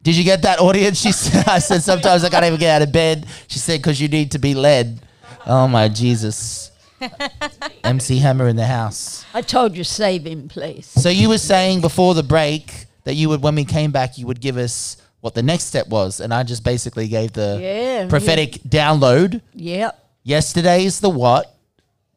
[0.01, 1.01] Did you get that audience?
[1.01, 3.27] She said, I said, sometimes I can't even get out of bed.
[3.49, 5.05] She said, because you need to be led.
[5.45, 6.70] Oh, my Jesus.
[7.85, 9.25] MC Hammer in the house.
[9.35, 10.87] I told you, save him, please.
[10.87, 14.27] So you were saying before the break that you would, when we came back, you
[14.27, 18.09] would give us what the next step was, and I just basically gave the Yeah,
[18.09, 19.41] prophetic download.
[19.55, 19.97] Yep.
[20.23, 21.55] Yesterday is the what,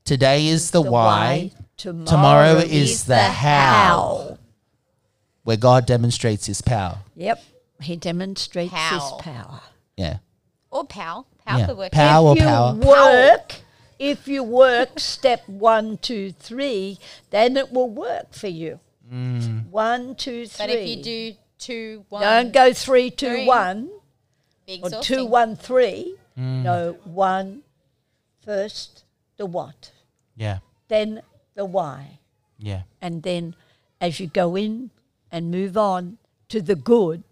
[0.05, 4.37] today is the, The why, Tomorrow, tomorrow is the how.
[5.43, 6.99] where God demonstrates His power.
[7.15, 7.41] Yep.
[7.81, 8.99] He demonstrates How.
[8.99, 9.59] his power.
[9.97, 10.17] Yeah,
[10.71, 11.25] Or pow.
[11.45, 11.65] Pow yeah.
[11.65, 11.91] could work.
[11.91, 12.73] Power, if you power.
[12.75, 13.55] work,
[14.03, 16.99] if you work step one, two, three,
[17.29, 18.79] then it will work for you.
[19.11, 19.69] Mm.
[19.69, 20.67] One, two, three.
[20.67, 23.45] But if you do two, one, don't go three, two, three.
[23.45, 23.89] one,
[24.81, 26.17] or two, one, three.
[26.37, 26.63] Mm.
[26.63, 27.63] No, one
[28.43, 29.05] first,
[29.37, 29.91] the what,
[30.35, 31.21] Yeah, then
[31.55, 32.19] the why,
[32.57, 33.55] yeah, and then
[34.01, 34.89] as you go in
[35.31, 36.17] and move on
[36.49, 37.23] to the good.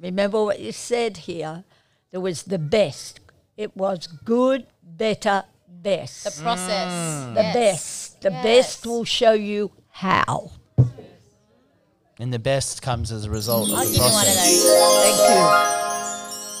[0.00, 1.64] Remember what you said here.
[2.10, 3.20] There was the best.
[3.56, 5.44] It was good, better,
[5.84, 6.24] best.
[6.24, 6.90] The process.
[7.34, 7.54] the Yes.
[7.54, 8.20] best.
[8.22, 8.42] The Yes.
[8.44, 10.50] best will show you how.
[12.18, 14.62] and the best comes as a result of I'll the give you one of process.
[14.62, 15.02] those.
[15.02, 15.36] Thank you.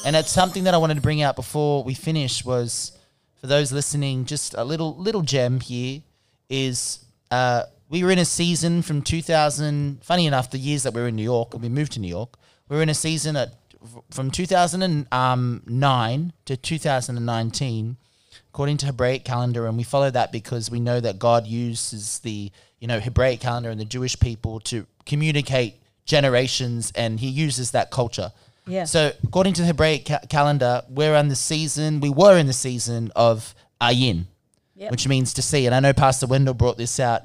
[0.06, 2.92] And it's something that I wanted to bring out before we finish was
[3.40, 6.02] for those listening, just a little little gem here
[6.50, 6.98] is
[7.30, 10.00] uh, we were in a season from 2000.
[10.02, 12.08] Funny enough, the years that we were in New York, and we moved to New
[12.08, 12.36] York,
[12.68, 13.54] we were in a season at
[14.10, 17.96] from 2009 to 2019,
[18.54, 22.52] according to Hebraic calendar, and we follow that because we know that God uses the
[22.78, 25.74] you know Hebraic calendar and the Jewish people to communicate
[26.06, 28.30] generations, and He uses that culture.
[28.68, 28.84] Yeah.
[28.84, 31.98] So according to the Hebraic ca- calendar, we're on the season.
[31.98, 34.26] We were in the season of Ayin,
[34.76, 34.90] Yep.
[34.92, 35.66] which means to see.
[35.66, 37.22] And I know Pastor Wendell brought this out.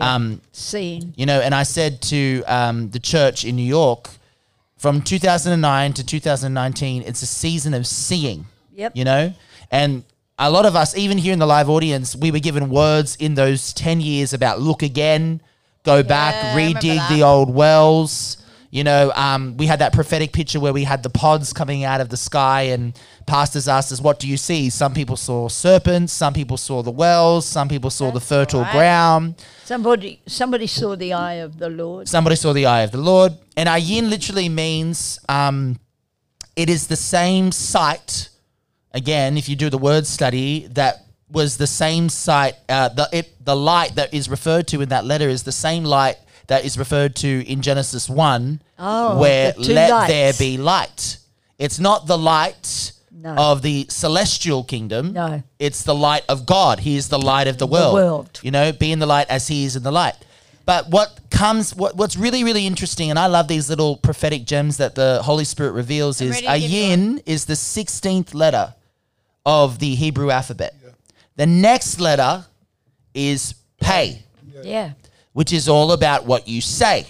[0.00, 1.14] Um, Seeing.
[1.16, 4.08] you know, and I said to um, the church in New York,
[4.78, 8.46] from 2009 to 2019, it's a season of seeing.
[8.74, 8.96] Yep.
[8.96, 9.32] You know,
[9.70, 10.02] and
[10.38, 13.34] a lot of us, even here in the live audience, we were given words in
[13.34, 15.40] those 10 years about look again,
[15.84, 18.38] go back, redig the old wells.
[18.70, 22.00] You know, um, we had that prophetic picture where we had the pods coming out
[22.00, 24.70] of the sky, and pastors asked us, What do you see?
[24.70, 28.72] Some people saw serpents, some people saw the wells, some people saw the fertile right.
[28.72, 29.34] ground.
[29.64, 32.08] Somebody somebody saw the eye of the Lord.
[32.08, 33.34] Somebody saw the eye of the Lord.
[33.58, 35.78] And ayin literally means um,
[36.56, 38.30] it is the same sight.
[38.94, 42.54] Again, if you do the word study, that was the same sight.
[42.68, 45.84] Uh, the it, the light that is referred to in that letter is the same
[45.84, 46.16] light
[46.48, 50.12] that is referred to in Genesis one, Oh, where the let lights.
[50.12, 51.16] there be light.
[51.58, 53.34] It's not the light No.
[53.36, 55.12] of the celestial kingdom.
[55.14, 55.42] No.
[55.58, 56.80] It's the light of God.
[56.80, 57.94] He is the light of the world.
[57.94, 58.40] world.
[58.42, 60.16] You know, be in the light as he is in the light.
[60.66, 64.76] But what comes, what, what's really, really interesting, and I love these little prophetic gems
[64.76, 68.74] that the Holy Spirit reveals, is ready to give you Ayin is the 16th letter
[69.44, 70.74] of the Hebrew alphabet.
[71.36, 72.44] The next letter
[73.14, 74.22] is Pei,
[74.62, 74.92] Yeah.
[75.32, 77.06] which is all about what you say.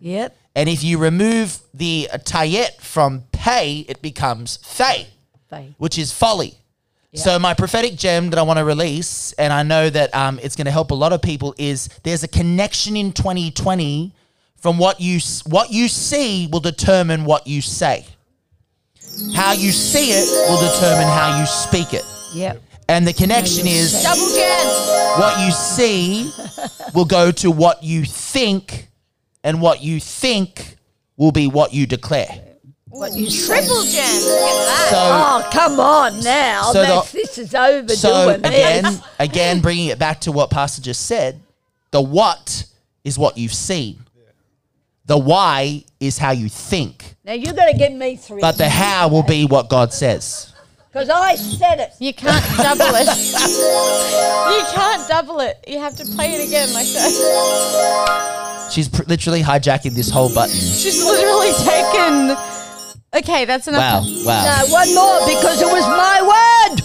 [0.00, 0.36] Yep.
[0.54, 5.06] And if you remove the tayet from Pei, it becomes Fei
[5.48, 5.74] Faith.
[5.78, 6.54] which is folly.
[7.14, 10.56] So my prophetic gem that I want to release, and I know that um, it's
[10.56, 14.14] going to help a lot of people, is there's a connection in 2020
[14.56, 18.06] from what you what you see will determine what you say.
[19.34, 22.04] How you see it will determine how you speak it.
[22.34, 22.62] Yep.
[22.88, 25.20] And the connection is Double jam.
[25.20, 26.30] what you see
[26.94, 28.88] will go to what you think,
[29.44, 30.76] and what you think
[31.16, 32.28] will be what you declare.
[32.88, 33.28] What you.
[33.30, 34.04] Triple jam.
[34.22, 34.88] Look at that.
[34.90, 36.72] So Oh, come on now.
[36.72, 38.40] So the- this is overdoing So it.
[38.40, 41.40] again, again, bringing it back to what Pastor just said,
[41.90, 42.64] the what
[43.04, 43.98] is what you've seen.
[45.12, 48.40] The why is how you think, Now you're going to get me three.
[48.40, 50.54] but the how will be what God says.
[50.90, 51.90] because I said it.
[51.98, 53.08] You can't double it.
[54.56, 55.62] you can't double it.
[55.68, 58.70] You have to play it again like that.
[58.72, 60.56] She's pr- literally hijacking this whole button.
[60.56, 62.34] She's literally taken
[63.14, 64.06] Okay, that's enough.
[64.06, 64.64] Wow, wow.
[64.64, 66.81] No, one more because it was my word.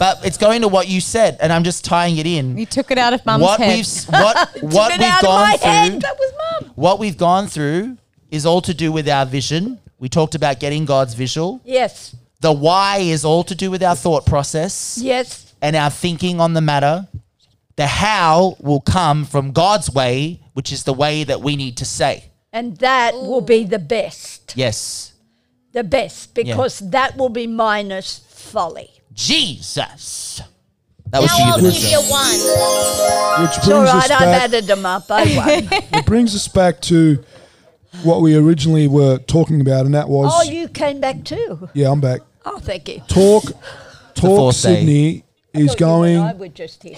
[0.00, 2.56] But it's going to what you said, and I'm just tying it in.
[2.58, 3.76] You took it out of mum's what head.
[3.76, 6.00] we've what what we've out of gone my through, head.
[6.00, 6.32] That was
[6.62, 6.72] mum.
[6.74, 7.98] what we've gone through
[8.30, 9.78] is all to do with our vision.
[9.98, 11.60] We talked about getting God's visual.
[11.64, 16.40] Yes, The why is all to do with our thought process yes, and our thinking
[16.40, 17.06] on the matter.
[17.76, 21.84] The how will come from God's way, which is the way that we need to
[21.84, 22.24] say.
[22.52, 24.54] and that will be the best.
[24.56, 25.12] Yes.
[25.72, 28.90] The best because that will be minus folly.
[29.12, 30.42] Jesus.
[31.10, 33.42] That was now I'll give you one.
[33.42, 35.10] Which It's all us right, I've added them up.
[35.10, 35.80] I won.
[36.00, 37.22] It brings us back to
[38.04, 41.68] what we originally were talking about, and that was oh, you came back too.
[41.74, 42.20] yeah, I'm back.
[42.46, 43.00] Oh, thank you.
[43.08, 43.44] Talk,
[44.14, 44.14] talk.
[44.14, 44.76] fourth day.
[44.76, 46.38] Sydney is Thought you and I going.
[46.38, 46.96] were just here.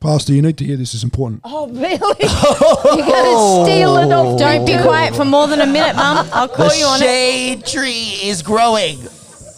[0.00, 0.94] Pastor, you need to hear this.
[0.94, 1.40] is important.
[1.44, 1.88] Oh, really?
[1.90, 4.38] You're going to steal it off?
[4.38, 6.26] Don't be quiet for more than a minute, mum.
[6.32, 7.00] I'll call The you on it.
[7.00, 8.98] The shade tree is growing.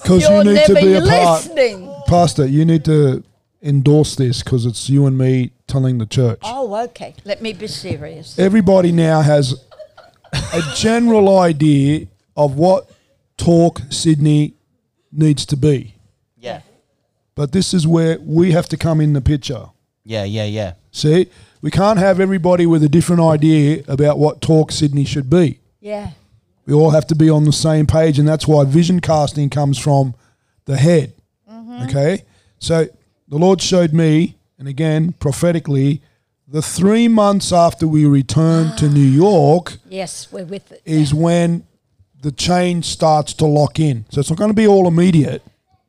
[0.03, 1.45] Because You're need to be a part.
[1.45, 1.95] listening.
[2.07, 3.23] Pastor, you need to
[3.63, 6.41] endorse this because it's you and me telling the church.
[6.43, 7.15] Oh, okay.
[7.25, 8.39] Let me be serious.
[8.39, 9.65] Everybody now has
[10.33, 12.91] a general idea of what
[13.37, 14.55] Torque Sydney
[15.13, 15.95] needs to be.
[16.37, 16.63] Yeah.
[17.35, 19.67] But this is where we have to come in the picture.
[20.05, 20.75] Yeah, yeah, yeah.
[20.93, 21.29] See,
[21.63, 25.61] we can't have everybody with a different idea about what Torque Sydney should be.
[25.81, 26.11] Yeah.
[26.67, 29.79] We all have to be on the same page, and that's why vision casting comes
[29.79, 30.15] from
[30.67, 31.15] the head.
[31.51, 31.83] Mm-hmm.
[31.89, 32.25] Okay?
[32.59, 32.87] So
[33.29, 36.03] the Lord showed me, and again, prophetically,
[36.47, 40.83] the three months after we returned to New York Yes, we're with it.
[40.85, 41.65] is when
[42.23, 44.05] the change starts to lock in.
[44.11, 45.43] So it's not going to be all immediate.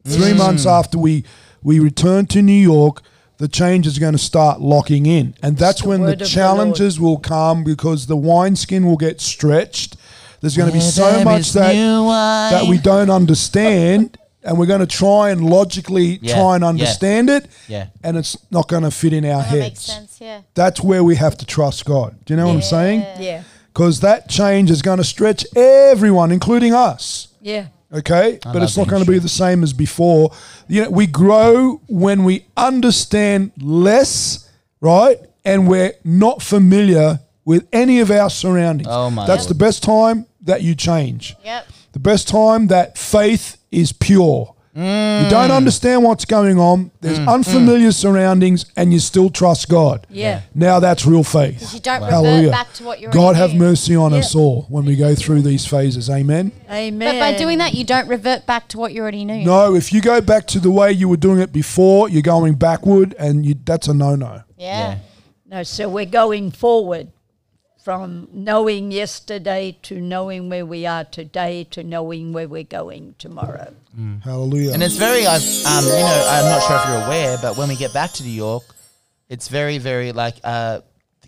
[0.05, 0.37] Three mm.
[0.37, 1.23] months after we
[1.63, 3.03] we return to New York,
[3.37, 6.19] the change is going to start locking in, and that's the when the word of
[6.19, 9.95] the challenges will come because the wineskin will get stretched.
[10.41, 14.79] There's going to be so there much that that we don't understand, and we're going
[14.81, 16.69] to try and logically Yeah, try and yeah.
[16.69, 17.87] understand it, Yeah.
[18.03, 19.61] and it's not going to fit in our That heads.
[19.63, 20.41] makes sense, yeah.
[20.55, 22.15] That's where we have to trust God.
[22.25, 23.05] Do you know what I'm saying?
[23.19, 23.43] Yeah.
[23.71, 27.27] Because that change is going to stretch everyone, including us.
[27.41, 27.67] Yeah.
[27.93, 30.31] Okay, but love it's not being going to be the same as before.
[30.69, 35.17] You know, we grow when we understand less, right?
[35.43, 38.87] And we're not familiar with any of our surroundings.
[38.89, 39.49] Oh, my That's Lord.
[39.49, 41.35] the best time that you change.
[41.43, 41.67] Yep.
[41.93, 44.55] The best time that faith is pure.
[44.73, 45.29] You mm.
[45.29, 46.91] don't understand what's going on.
[47.01, 47.27] There's mm.
[47.27, 47.93] unfamiliar mm.
[47.93, 50.07] surroundings, and you still trust God.
[50.09, 50.43] Yeah.
[50.55, 51.73] Now that's real faith.
[51.73, 52.51] You don't revert Hallelujah.
[52.51, 53.59] back to what you already God have knew.
[53.59, 56.09] mercy on us all when we go through these phases.
[56.09, 56.53] Amen.
[56.69, 56.99] Amen.
[56.99, 59.43] But by doing that, you don't revert back to what you already knew.
[59.43, 62.53] No, if you go back to the way you were doing it before, you're going
[62.53, 64.43] backward, and you, that's a no-no.
[64.57, 64.99] Yeah.
[65.45, 67.11] No, so we're going forward
[67.83, 73.73] from knowing yesterday to knowing where we are today to knowing where we're going tomorrow.
[74.23, 74.73] Hallelujah.
[74.73, 77.69] And it's very, I've, um, you know, I'm not sure if you're aware, but when
[77.69, 78.63] we get back to New York,
[79.29, 80.81] it's very, very like uh,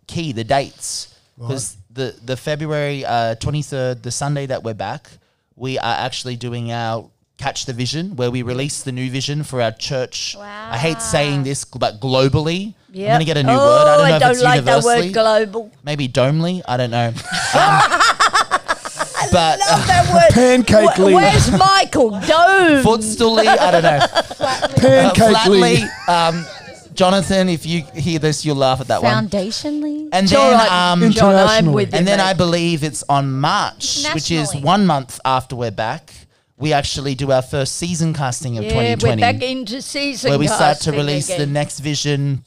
[0.07, 5.09] key the dates because the the February uh, 23rd, the Sunday that we're back,
[5.55, 9.61] we are actually doing our catch the vision where we release the new vision for
[9.61, 10.35] our church.
[10.37, 10.69] Wow.
[10.71, 13.07] I hate saying this, but globally, Yeah.
[13.07, 13.61] I'm gonna get a new oh, word.
[13.61, 15.71] I don't know I if don't it's like the universally, word global.
[15.83, 16.61] maybe domely.
[16.67, 17.11] I don't know.
[17.55, 20.31] Um, but uh, Love that word.
[20.65, 22.09] Pancake Wh- Where's Michael?
[22.11, 22.83] Dome.
[22.83, 23.47] footstooly.
[23.47, 23.99] I don't know.
[24.43, 25.77] Uh, Pancake flatly,
[26.09, 26.45] um,
[26.93, 29.13] Jonathan, if you hear this, you'll laugh at that one.
[29.13, 30.09] Foundation lead.
[30.11, 31.75] And It's all then, right, um, John, I'm Internationally.
[31.75, 31.97] with you.
[31.99, 32.23] and then mate.
[32.25, 36.13] I believe it's on March, which is one month after we're back.
[36.57, 40.39] We actually do our first season casting of yeah, we're 2020, back into season where
[40.39, 42.43] we start to casting release the next vision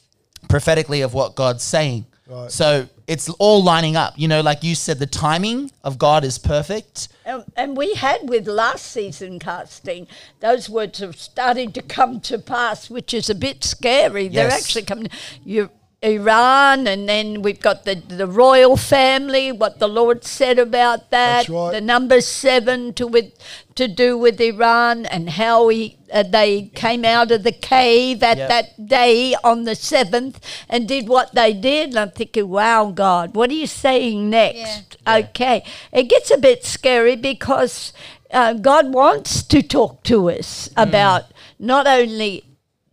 [0.49, 2.05] prophetically of what God's saying.
[2.49, 4.13] So it's all lining up.
[4.17, 7.07] You know, like you said, the timing of God is perfect.
[7.23, 10.07] And, and we had with last season casting,
[10.41, 14.27] those words have started to come to pass, which is a bit scary.
[14.27, 15.07] They're actually coming.
[15.45, 15.69] You,
[16.03, 21.49] Iran, and then we've got the, the royal family, what the Lord said about that.
[21.49, 21.71] Right.
[21.71, 23.33] The number seven to with
[23.73, 28.37] to do with Iran and how he, uh, they came out of the cave at
[28.37, 28.49] Yep.
[28.49, 31.89] that day on the seventh and did what they did.
[31.89, 34.97] And I'm thinking, wow, God, what are you saying next?
[35.07, 35.63] Okay.
[35.91, 37.93] It gets a bit scary because
[38.31, 41.25] uh, God wants to talk to us about
[41.59, 42.43] not only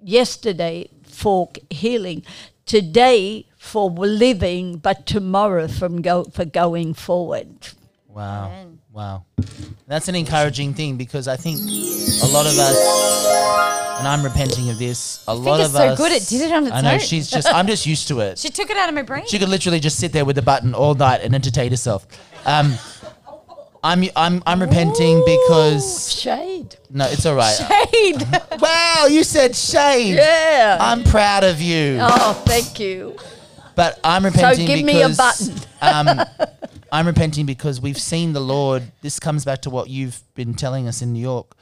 [0.03, 2.25] yesterday for healing,
[2.67, 7.49] today for living, but tomorrow from go, for going forward.
[8.09, 8.69] Wow.
[8.93, 9.25] Wow.
[9.89, 14.79] That's an encouraging thing because I think a lot of us, and I'm repenting of
[14.79, 15.99] this, a lot it's of so us.
[15.99, 16.99] So good it did it on its I know, own.
[17.01, 18.39] she's just, I'm just used to it.
[18.45, 19.27] She took it out of my brain.
[19.27, 22.07] She could literally just sit there with the button all night and entertain herself.
[22.47, 22.75] Um,
[23.85, 26.77] I'm I'm I'm repenting because Shade.
[26.91, 27.55] no, it's all right.
[27.55, 28.27] Shade.
[28.61, 30.15] Wow, you said shade.
[30.15, 30.79] Yeah.
[30.81, 31.99] I'm proud of you.
[32.01, 33.17] oh, thank you.
[33.77, 35.55] But I'm repenting because give me a button.
[35.83, 36.21] um,
[36.91, 38.85] I'm repenting because we've seen the Lord.
[39.03, 41.55] This comes back to what you've been telling us in New York.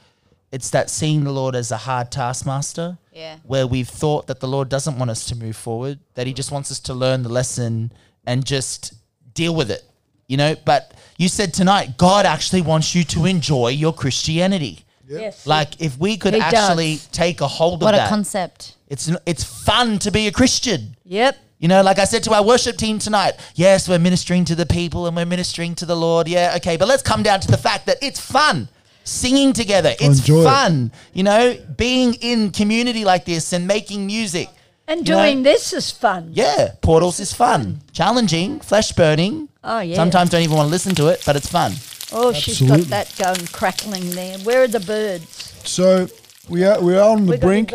[0.51, 2.97] It's that seeing the Lord as a hard taskmaster.
[3.11, 3.37] Yeah.
[3.43, 6.51] Where we've thought that the Lord doesn't want us to move forward, that He just
[6.51, 7.91] wants us to learn the lesson
[8.25, 8.93] and just
[9.33, 9.83] deal with it.
[10.27, 14.79] You know, but you said tonight, God actually wants you to enjoy your Christianity.
[15.07, 15.45] Yes.
[15.45, 17.07] Like if we could He actually does.
[17.07, 18.77] take a hold of What a that, concept.
[18.87, 20.95] it's it's fun to be a Christian.
[21.05, 21.37] Yep.
[21.59, 24.65] You know, like I said to our worship team tonight, yes, we're ministering to the
[24.65, 26.27] people and we're ministering to the Lord.
[26.27, 28.67] Yeah, okay, but let's come down to the fact that it's fun.
[29.05, 30.45] Singing together, it's enjoy it.
[30.45, 30.91] fun.
[31.13, 34.47] You know, being in community like this and making music.
[34.87, 35.23] And You know?
[35.23, 36.31] doing this is fun.
[36.33, 37.79] Yeah, Portals is fun.
[37.93, 39.47] Challenging, flesh burning.
[39.63, 39.95] Oh, yeah.
[39.95, 41.73] Sometimes don't even want to listen to it, but it's fun.
[42.11, 44.37] Oh, she's got that going crackling there.
[44.39, 45.53] Where are the birds?
[45.65, 46.07] So
[46.49, 47.73] we are we are on the We got brink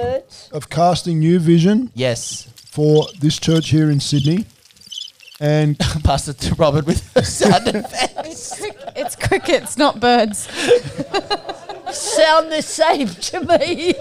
[0.53, 2.47] of casting new vision Yes.
[2.67, 4.45] for this church here in Sydney,
[5.41, 8.63] and Pass it to Robert with her sound effects.
[8.95, 10.47] It's crickets, not birds.
[11.93, 13.93] Sound the same to me.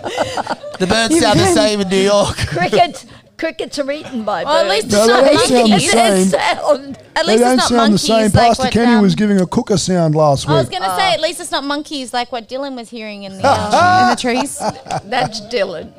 [0.79, 2.35] The birds sound the same in New York.
[2.37, 3.05] crickets,
[3.37, 4.93] crickets are eaten by Well, at birds.
[4.93, 5.91] least No, it's they don't sound the monkeys.
[5.91, 6.27] same.
[6.27, 6.97] sound.
[7.15, 8.01] At they least don't it's not sound monkeys.
[8.01, 8.23] the same.
[8.23, 10.79] like Pastor what, Kenny um, was giving a cooker sound last I was week.
[10.79, 14.09] gonna say, at least it's not monkeys like what Dylan was hearing in the uh,
[14.09, 14.57] in the trees.
[15.05, 15.95] That's Dylan.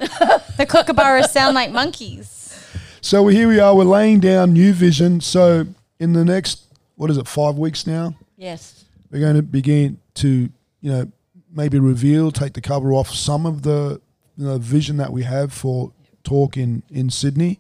[0.57, 2.35] The kookaburras sound like monkeys.
[3.01, 3.75] So we- here we are.
[3.75, 5.21] We're laying down new vision.
[5.21, 5.67] So
[5.99, 6.65] in the next
[6.97, 8.85] what is it, five weeks now, yes.
[9.11, 10.49] we're going to begin to
[10.81, 11.07] you know
[11.59, 14.01] maybe reveal, take the cover off some of the
[14.37, 15.93] you know, vision that we have for
[16.23, 17.59] Torque in in Sydney,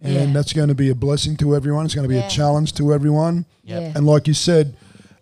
[0.00, 0.32] and Yeah.
[0.32, 1.84] that's going to be a blessing to everyone.
[1.84, 2.26] It's going to be Yeah.
[2.26, 3.44] a challenge to everyone.
[3.64, 3.82] Yep.
[3.82, 3.92] Yeah.
[3.96, 4.74] And like you said,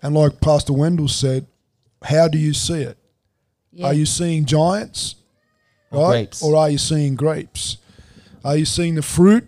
[0.03, 1.47] and like Pastor Wendell said,
[2.03, 2.97] how do you see it?
[3.73, 3.87] Yeah.
[3.87, 5.17] Are you seeing giants,
[5.91, 6.11] Or right?
[6.11, 6.43] grapes.
[6.43, 7.79] Or are you seeing grapes?
[8.45, 9.45] Are you seeing the fruit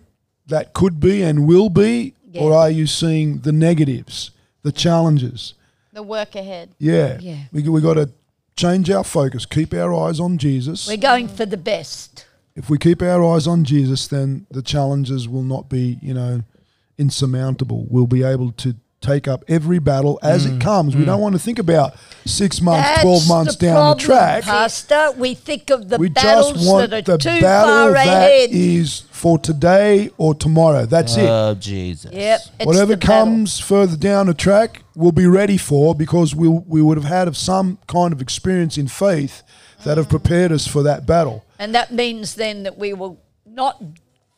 [0.47, 4.31] that could be and will be, or are you seeing the negatives,
[4.63, 5.53] the challenges?
[5.93, 6.69] The work ahead.
[6.79, 7.37] Yeah, Yeah.
[7.53, 8.09] We we got to
[8.61, 10.87] change our focus, keep our eyes on Jesus.
[10.87, 12.25] We're going for the best.
[12.55, 16.43] if we keep our eyes on Jesus, then the challenges will not be, you know,
[16.97, 17.87] insurmountable.
[17.89, 20.55] We'll be able to take up every battle as Mm.
[20.57, 20.95] it comes.
[20.95, 21.95] We don't want to think about
[22.25, 24.43] six months, That's 12 months the down problem, the track.
[24.43, 25.11] Pastor.
[25.17, 28.05] We think of the we battles just want that the are too battle far that
[28.07, 28.49] ahead.
[28.51, 30.85] is for today or tomorrow.
[30.85, 31.27] That's it.
[31.27, 32.11] Oh, Jesus.
[32.13, 32.41] Yep.
[32.63, 33.15] Whatever the battle.
[33.25, 37.35] comes further down the track, we'll be ready for because we we would have had
[37.35, 39.41] some kind of experience in faith
[39.83, 41.43] that have prepared us for that battle.
[41.57, 43.81] And that means then that we will not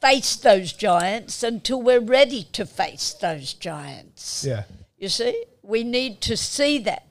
[0.03, 4.43] face those giants until we're ready to face those giants.
[4.45, 4.63] Yeah.
[4.97, 7.03] You see, we need to see that.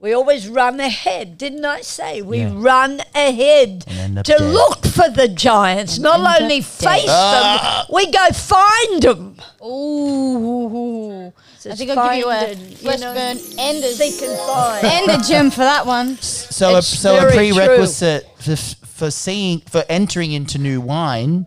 [0.00, 2.22] We always run ahead, didn't I say?
[2.22, 2.50] We Yeah.
[2.54, 4.52] run ahead And end up to dead.
[4.52, 6.64] look for the giants, not end up only dead.
[6.66, 7.84] face Ah.
[7.86, 9.36] them, we go find them.
[9.62, 11.26] Ooh.
[11.28, 13.92] I Says think I'll give you a find and, you flesh know, burn and a,
[13.92, 14.86] Seek and find.
[14.86, 16.16] and a gem for that one.
[16.20, 21.46] So, a, so a very prerequisite for, for seeing for entering into new wine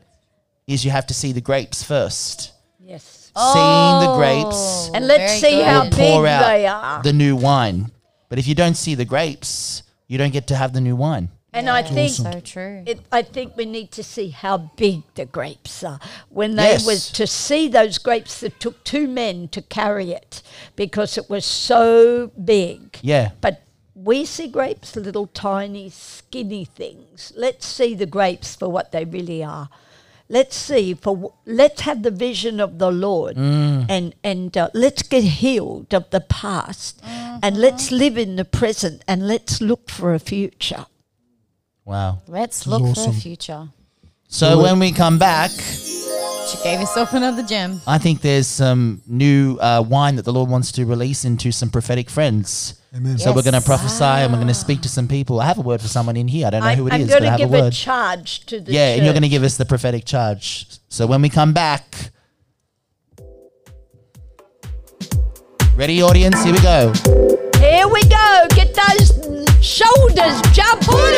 [0.67, 2.51] is you have to see the grapes first.
[2.79, 3.31] yes.
[3.35, 4.15] Seeing the oh.
[4.15, 5.65] grapes oh, And let's Very see good.
[5.65, 7.01] how will big pour out they are.
[7.01, 7.91] the new wine.
[8.29, 11.29] But if you don't see the grapes, you don't get to have the new wine.
[11.51, 12.83] and I think So true.
[12.85, 15.99] It, I think we need to see how big the grapes are.
[16.29, 16.85] When they Yes.
[16.85, 20.43] was to see those grapes, that took two men to carry it
[20.75, 22.99] because it was so big.
[23.01, 23.31] Yeah.
[23.41, 23.63] But
[23.95, 27.33] we see grapes, little tiny, skinny things.
[27.35, 29.69] Let's see the grapes for what they really are.
[30.33, 35.23] Let's see for let's have the vision of the Lord, and and uh, let's get
[35.23, 36.99] healed of the past,
[37.43, 40.87] and let's live in the present, and let's look for a future.
[41.85, 42.23] Wow.
[42.27, 43.69] Let's is look for a future.
[44.27, 45.51] So when we come back,
[46.49, 47.81] She gave yourself another gem.
[47.87, 51.69] I think there's some new uh, wine that the Lord wants to release into some
[51.69, 52.81] prophetic friends.
[52.95, 53.17] Amen.
[53.17, 53.65] So we're going to Yes.
[53.65, 54.65] prophesy and we're going to ah.
[54.67, 55.41] speak to some people.
[55.41, 56.45] I have a word for someone in here.
[56.45, 57.67] I don't know I, who it I'm is, going but I to have give a
[57.67, 60.67] a, charge to the yeah, and you're going to give us the prophetic charge.
[60.89, 62.11] So when we come back,
[65.75, 66.43] ready, audience?
[66.43, 66.93] Here we go.
[67.57, 68.45] Here we go.
[68.49, 69.09] Get those
[69.65, 71.17] shoulders jumping.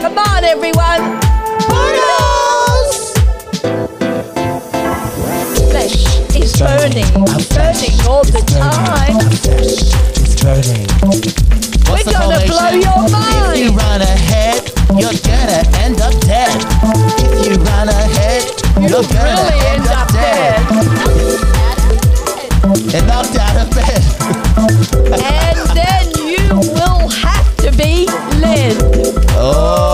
[0.00, 1.20] Come on, everyone.
[1.68, 2.23] Poodles.
[6.44, 7.08] It's burning,
[7.56, 9.16] burning all the time.
[11.88, 13.56] We're gonna blow your mind.
[13.56, 14.60] If you run ahead,
[14.92, 16.60] you're gonna end up dead.
[17.32, 18.44] If you run ahead,
[18.76, 20.60] you're gonna end, up, dead.
[20.68, 20.84] dead.
[22.92, 23.32] And knocked
[25.24, 26.44] and then you
[26.74, 28.04] will have to be
[28.38, 28.76] led.
[29.30, 29.93] Oh.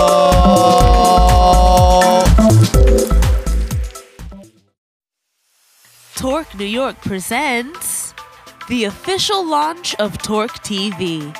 [6.67, 8.13] York presents
[8.69, 11.35] the official launch of Torque TV,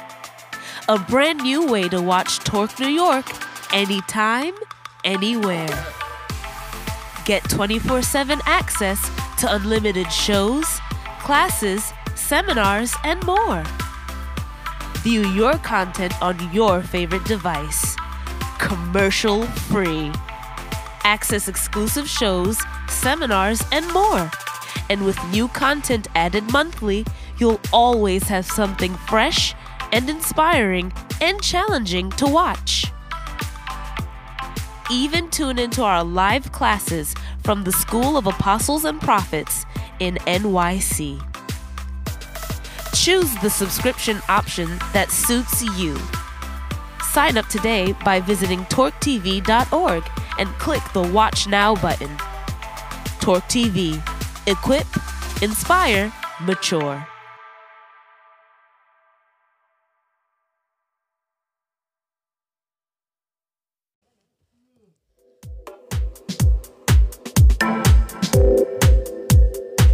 [0.89, 3.25] a brand new way to watch Torque New York
[3.71, 4.55] anytime,
[5.03, 5.69] anywhere.
[7.25, 8.99] Get 24 7 access
[9.37, 10.65] to unlimited shows,
[11.19, 13.63] classes, seminars, and more.
[15.03, 17.95] View your content on your favorite device,
[18.57, 20.11] commercial free.
[21.03, 24.31] Access exclusive shows, seminars, and more.
[24.91, 27.05] And with new content added monthly,
[27.37, 29.55] you'll always have something fresh
[29.93, 30.91] and inspiring
[31.21, 32.91] and challenging to watch.
[34.91, 39.65] Even tune into our live classes from the School of Apostles and Prophets
[40.01, 41.25] in NYC.
[42.93, 45.97] Choose the subscription option that suits you.
[47.11, 50.03] Sign up today by visiting torquetv.org
[50.37, 52.09] and click the Watch Now button.
[53.21, 54.10] Torque TV.
[54.47, 54.87] Equip,
[55.43, 56.11] inspire,
[56.41, 57.05] mature.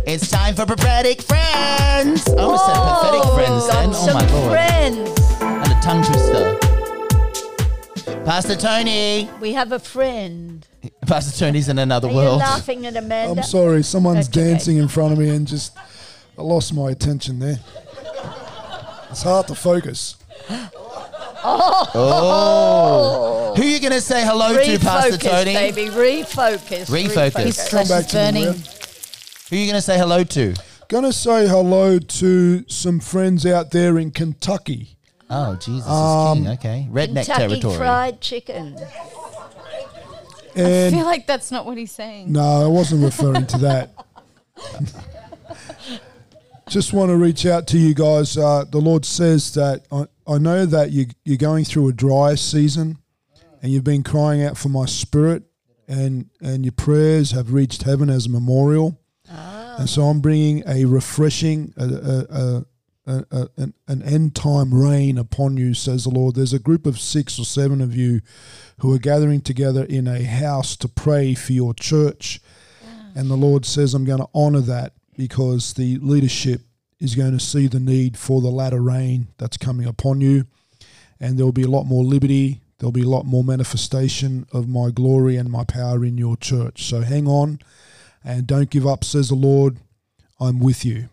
[0.05, 2.23] It's time for prophetic friends.
[2.29, 3.89] Oh, I almost said pathetic friends then.
[3.93, 4.51] Oh my lord.
[4.53, 5.09] friends.
[5.41, 6.57] And a tongue twister.
[8.23, 9.29] Pastor Tony.
[9.41, 10.65] We have a friend.
[11.07, 12.39] Pastor Tony's in another Are you world.
[12.39, 13.39] laughing at Amanda?
[13.41, 14.43] I'm sorry, someone's okay.
[14.51, 15.77] dancing in front of me and just
[16.37, 17.59] I lost my attention there.
[19.09, 20.15] It's hard to focus.
[21.93, 23.53] Oh.
[23.55, 25.53] Who are you going to say hello to, Pastor Refocus, Tony?
[25.53, 25.85] baby.
[25.85, 26.89] Refocus.
[26.89, 27.43] Refocus.
[27.43, 28.53] His Come back to me, burning.
[29.49, 30.53] Who are you going to say hello to?
[30.89, 34.95] Gonna say hello to some friends out there in Kentucky.
[35.29, 36.53] Oh, Jesus Um, is king.
[36.53, 36.87] Okay.
[36.89, 37.75] Redneck Kentucky territory.
[37.75, 38.77] Fried Chicken.
[40.65, 42.31] I feel like that's not what he's saying.
[42.31, 43.91] no, I wasn't referring to that.
[46.69, 48.37] Just want to reach out to you guys.
[48.37, 52.35] Uh, the Lord says that I, I know that you, you're going through a dry
[52.35, 52.97] season
[53.61, 55.43] and you've been crying out for my spirit,
[55.87, 58.99] and, and your prayers have reached heaven as a memorial.
[59.77, 62.65] And so I'm bringing a refreshing, a, a, a,
[63.07, 66.35] a, a, an, an end time rain upon you, says the Lord.
[66.35, 68.21] There's a group of six or seven of you
[68.79, 72.39] who are gathering together in a house to pray for your church.
[73.15, 76.61] And the Lord says, I'm going to honor that because the leadership
[76.99, 80.45] is going to see the need for the latter rain that's coming upon you.
[81.19, 82.61] And there'll be a lot more liberty.
[82.77, 86.83] There'll be a lot more manifestation of my glory and my power in your church.
[86.83, 87.59] So hang on
[88.23, 89.77] and don't give up, says the Lord.
[90.39, 91.09] I'm with you.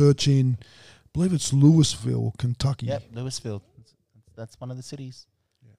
[0.00, 0.12] Amen.
[0.14, 2.86] Church in, I believe it's Louisville, Kentucky.
[2.86, 3.62] Yep, Louisville.
[3.76, 3.94] That's-
[4.36, 5.26] That's one of the cities.
[5.62, 5.72] Yeah.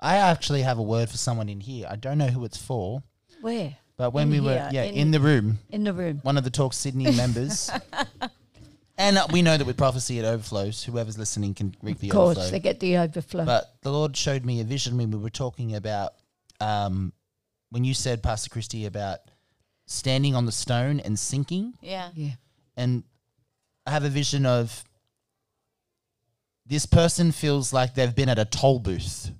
[0.00, 1.86] I actually have a word for someone in here.
[1.90, 3.02] I don't know who it's for,
[3.40, 3.76] Where?
[3.96, 6.18] but when In we were yeah in- in the room, In the room.
[6.22, 7.70] one of the Torque Sydney members,
[8.98, 10.82] and uh, we know that with prophecy it overflows.
[10.84, 12.22] Whoever's listening can reap the overflow.
[12.22, 12.50] Of course, overflow.
[12.50, 13.44] they get the overflow.
[13.44, 16.12] But the Lord showed me a vision when we were talking about
[16.60, 17.12] um,
[17.70, 19.20] when you said, Pastor Christie, about
[19.86, 21.74] standing on the stone and sinking.
[21.80, 22.10] Yeah.
[22.14, 22.32] yeah.
[22.76, 23.04] And
[23.86, 24.84] I have a vision of
[26.66, 29.32] this person feels like they've been at a toll booth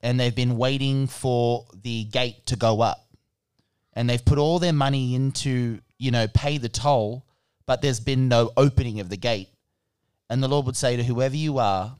[0.00, 3.08] and they've been waiting for the gate to go up.
[3.92, 7.24] And they've put all their money into, you know, pay the toll,
[7.64, 9.48] but there's been no opening of the gate.
[10.28, 11.96] And the Lord would say to whoever you are,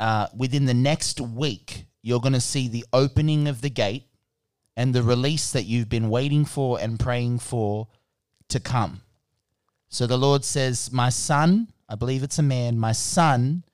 [0.00, 4.04] uh, within the next week, you're going to see the opening of the gate
[4.76, 7.88] and the release that you've been waiting for and praying for
[8.48, 9.02] to come.
[9.88, 13.64] So the Lord says, My son, I believe it's a man, my son,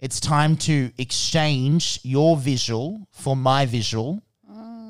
[0.00, 4.22] it's time to exchange your visual for my visual.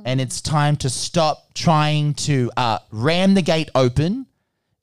[0.04, 4.26] And it's time to stop trying to uh, ram the gate open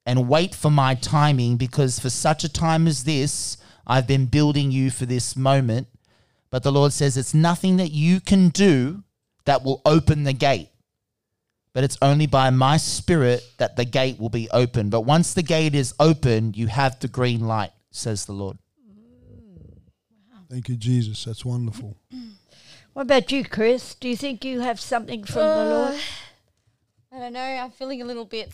[0.06, 3.56] and wait for my timing because for such a time as this,
[3.88, 5.88] I've been building you for this moment.
[6.50, 9.04] But the Lord says it's nothing that you can do
[9.46, 10.70] that will open the gate.
[11.74, 14.90] But it's only by my spirit that the gate will be open.
[14.90, 18.58] But once the gate is open, you have the green light, says the Lord.
[20.50, 21.24] Thank you, Jesus.
[21.26, 21.98] That's wonderful.
[22.94, 23.96] What about you, Chris?
[23.96, 26.00] Do you think you have something from the Uh, Lord?
[27.12, 27.40] I don't know.
[27.42, 28.52] I'm feeling a little bit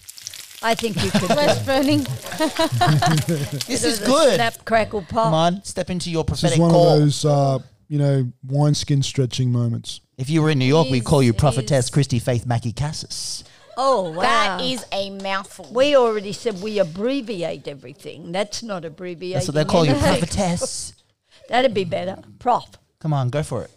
[0.64, 1.24] I think you could.
[1.38, 2.00] flesh burning.
[3.68, 4.36] This is good.
[4.36, 5.26] Snap, crackle, pop.
[5.26, 6.94] Come on, step into your This is prophetic one call.
[6.94, 7.60] of those, uh,
[7.90, 10.00] you know, wineskin stretching moments.
[10.20, 12.74] If you were in New York, we'd call you Is- Prophetess is- Christy Faith Mackie
[12.74, 13.44] Cassis.
[13.78, 14.22] Oh, wow.
[14.22, 15.70] That is a mouthful.
[15.72, 18.34] We already said we abbreviate everything.
[18.34, 19.36] That's not abbreviating.
[19.36, 20.20] That's what they call you, anything.
[20.20, 20.94] Prophetess.
[21.48, 22.18] That'd be better.
[22.40, 22.66] Prof.
[23.00, 23.72] Come on, go for it.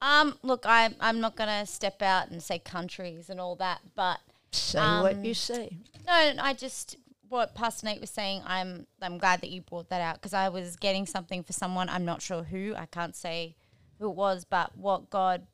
[0.00, 4.18] Um, look, I I'm not gonna step out and say countries and all that, but
[4.52, 5.76] Say what Um, you say.
[6.06, 6.96] No, I just
[7.28, 8.42] what Pastor Nate was saying.
[8.46, 11.90] I'm I'm glad that you brought that out because I was getting something for someone.
[11.90, 12.74] I'm not sure who.
[12.74, 13.56] I can't say
[14.00, 15.46] who it was, but what God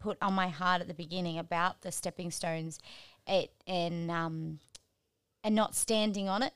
[0.00, 2.78] put on my heart at the beginning about the stepping stones,
[3.26, 4.58] it and um,
[5.42, 6.52] and not standing on it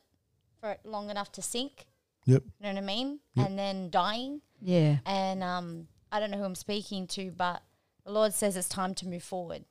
[0.60, 1.86] for it long enough to sink.
[2.26, 2.42] Yep.
[2.44, 3.20] You know what I mean?
[3.36, 4.40] And then dying.
[4.60, 4.98] Yeah.
[5.06, 7.62] And um, I don't know who I'm speaking to, but
[8.04, 9.64] the Lord says it's time to move forward.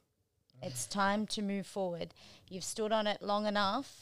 [0.62, 2.14] It's time to move forward.
[2.50, 3.94] You've stood on it long enough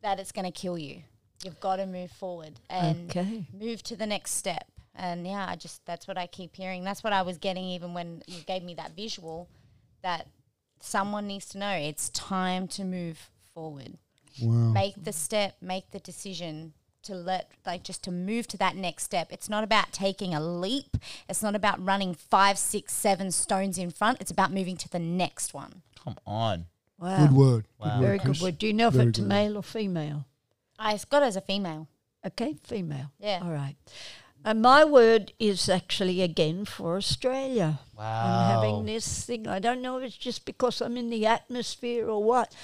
[0.00, 1.02] that it's going to kill you.
[1.44, 3.46] You've got to move forward and Okay.
[3.52, 4.66] move to the next step.
[4.96, 6.84] And yeah, I just that's what I keep hearing.
[6.84, 9.48] That's what I was getting even when you gave me that visual
[10.02, 10.28] that
[10.80, 13.96] someone needs to know it's time to move forward
[14.42, 14.72] Wow.
[14.72, 19.04] make the step, make the decision to let, like, just to move to that next
[19.04, 19.28] step.
[19.30, 20.96] It's not about taking a leap.
[21.28, 24.20] It's not about running five, six, seven stones in front.
[24.20, 25.82] It's about moving to the next one.
[26.02, 26.66] Come on.
[26.98, 27.26] Wow.
[27.26, 27.64] Good word.
[27.78, 28.00] Wow.
[28.00, 28.42] Very word, good Chris.
[28.42, 28.58] word.
[28.58, 29.28] Do you know if it's good.
[29.28, 30.24] male or female?
[30.78, 31.88] I got it as a female.
[32.26, 33.12] Okay, female.
[33.20, 33.40] Yeah.
[33.44, 33.76] All right.
[34.46, 37.80] And my word is actually again for Australia.
[37.98, 39.48] I'm having this thing.
[39.48, 42.54] I don't know if it's just because I'm in the atmosphere or what.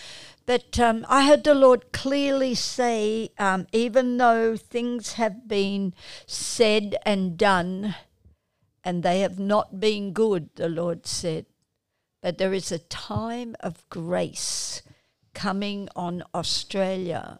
[0.44, 5.94] But um, I heard the Lord clearly say, um, even though things have been
[6.26, 7.94] said and done,
[8.84, 11.46] and they have not been good, the Lord said,
[12.20, 14.82] but there is a time of grace
[15.32, 17.38] coming on Australia.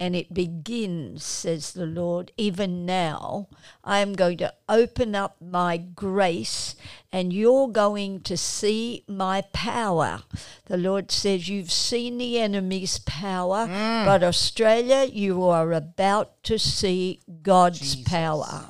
[0.00, 3.48] And it begins, says the Lord, even now.
[3.84, 6.74] I am going to open up my grace,
[7.12, 10.22] and you're going to see my power.
[10.64, 14.06] The Lord says, You've seen the enemy's power, mm.
[14.06, 18.66] but Australia, you are about to see God's power.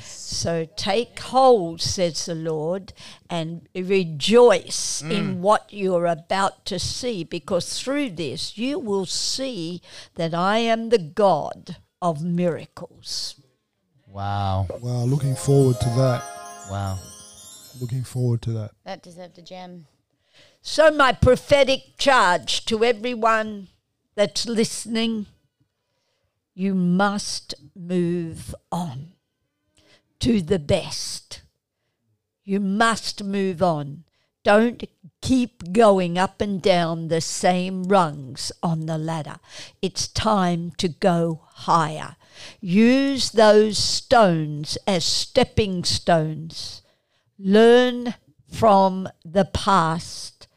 [0.00, 2.92] So take hold, says the Lord,
[3.30, 5.38] and rejoice in mm.
[5.38, 9.80] what you're about to see, because through this you will see
[10.14, 13.40] that I am the God of miracles.
[14.06, 14.66] Wow.
[14.80, 15.04] Wow.
[15.04, 16.22] Looking forward to that.
[16.70, 16.98] Wow.
[17.80, 18.70] Looking forward to that.
[18.84, 19.86] That deserved a gem.
[20.60, 23.68] So, my prophetic charge to everyone
[24.14, 25.26] that's listening
[26.58, 29.12] you must move on
[30.18, 31.42] to the best.
[32.42, 34.02] You must move on.
[34.42, 34.82] Don't
[35.20, 39.36] keep going up and down the same rungs on the ladder.
[39.80, 42.16] It's time to go higher.
[42.60, 46.82] Use those stones as stepping stones.
[47.38, 48.16] Learn
[48.52, 50.48] from the past.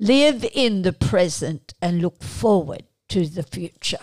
[0.00, 3.98] Live in the present and look forward to the future.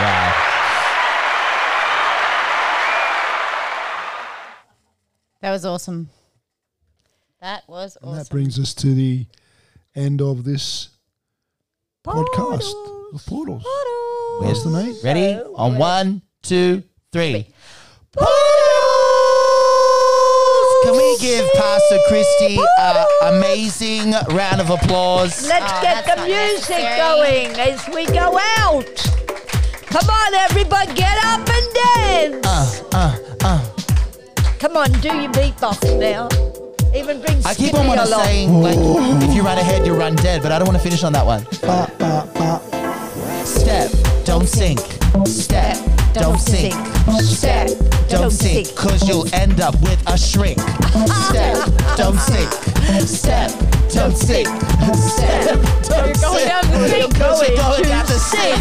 [0.00, 0.48] Wow.
[5.40, 6.08] That was awesome.
[7.40, 8.18] That was And awesome.
[8.18, 9.26] that brings us to the
[9.96, 10.88] end of this
[12.04, 12.72] podcast
[13.12, 13.64] of Portals.
[14.40, 14.94] Where's the name?
[15.04, 15.40] Ready?
[15.56, 16.82] On one, two,
[17.12, 17.46] three.
[18.12, 18.38] Portals.
[20.84, 25.46] Can we give Pastor Christy an amazing round of applause?
[25.46, 26.98] Let's Oh, get the music necessary.
[26.98, 29.11] going as we go out.
[29.92, 32.46] Come on, everybody, get up and dance.
[32.46, 33.60] Uh, uh, uh.
[34.58, 36.28] Come on, do your beatbox now.
[36.96, 38.24] Even bring I keep on wanna along.
[38.24, 38.78] saying like
[39.22, 41.26] if you run ahead you run dead, but I don't want to finish on that
[41.26, 41.44] one.
[41.60, 43.44] Ba, ba, ba.
[43.44, 43.90] Step,
[44.24, 44.80] don't sink.
[45.26, 45.76] Step,
[46.14, 46.74] don't sink.
[47.20, 47.68] Step,
[48.08, 50.58] Don't sink, cause you'll end up with a shrink.
[51.28, 51.56] Step,
[51.96, 52.50] don't sink.
[53.06, 53.50] Step,
[53.92, 54.48] don't sink.
[54.94, 57.12] Step, don't You're going down the sink.
[57.12, 58.58] You're Going down the sink.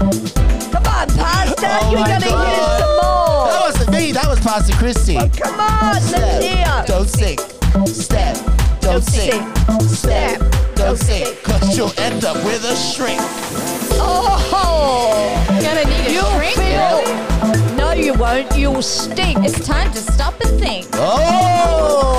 [0.72, 3.46] Come on, Pastor, Oh you're going to hear some more.
[3.46, 5.14] That wasn't me, that was Pastor Christy.
[5.14, 6.12] Come on, let's
[6.42, 6.84] hear.
[6.86, 7.40] Don't sink.
[7.86, 8.36] Step,
[8.80, 9.42] don't sink.
[9.82, 10.40] Step,
[10.74, 11.42] don't sink.
[11.42, 13.20] Cause you'll end up with a shrink.
[14.02, 14.38] Oh,
[15.48, 16.56] Gonna need a you'll shrink.
[16.56, 17.02] feel.
[17.76, 18.56] No, you won't.
[18.56, 19.44] You'll stink.
[19.44, 20.86] It's time to stop and think.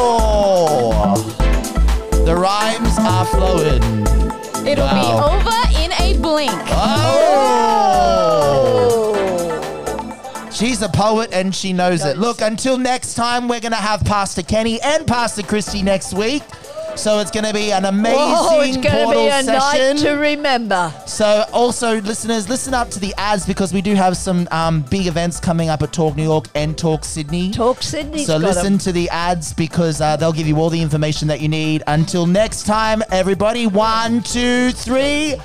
[0.04, 1.16] Oh!
[2.26, 3.82] The rhymes are flowing.
[4.68, 5.02] It'll Wow.
[5.02, 6.52] be over in a blink.
[6.70, 8.21] Oh!
[10.62, 12.20] She's a poet and she knows it.
[12.20, 16.44] Look, until next time, we're going to have Pastor Kenny and Pastor Christy next week.
[16.96, 19.96] So it's going to be an amazing Oh, it's going to be a session.
[19.96, 20.94] night to remember.
[21.08, 25.08] So, also, listeners, listen up to the ads because we do have some um, big
[25.08, 27.50] events coming up at Torque New York and Torque Sydney.
[27.50, 28.24] Torque Sydney.
[28.24, 31.50] so, listen to the ads because uh, they'll give you all the information that you
[31.50, 31.82] need.
[31.88, 35.38] Until next time, everybody, one, two, three.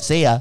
[0.00, 0.40] See ya.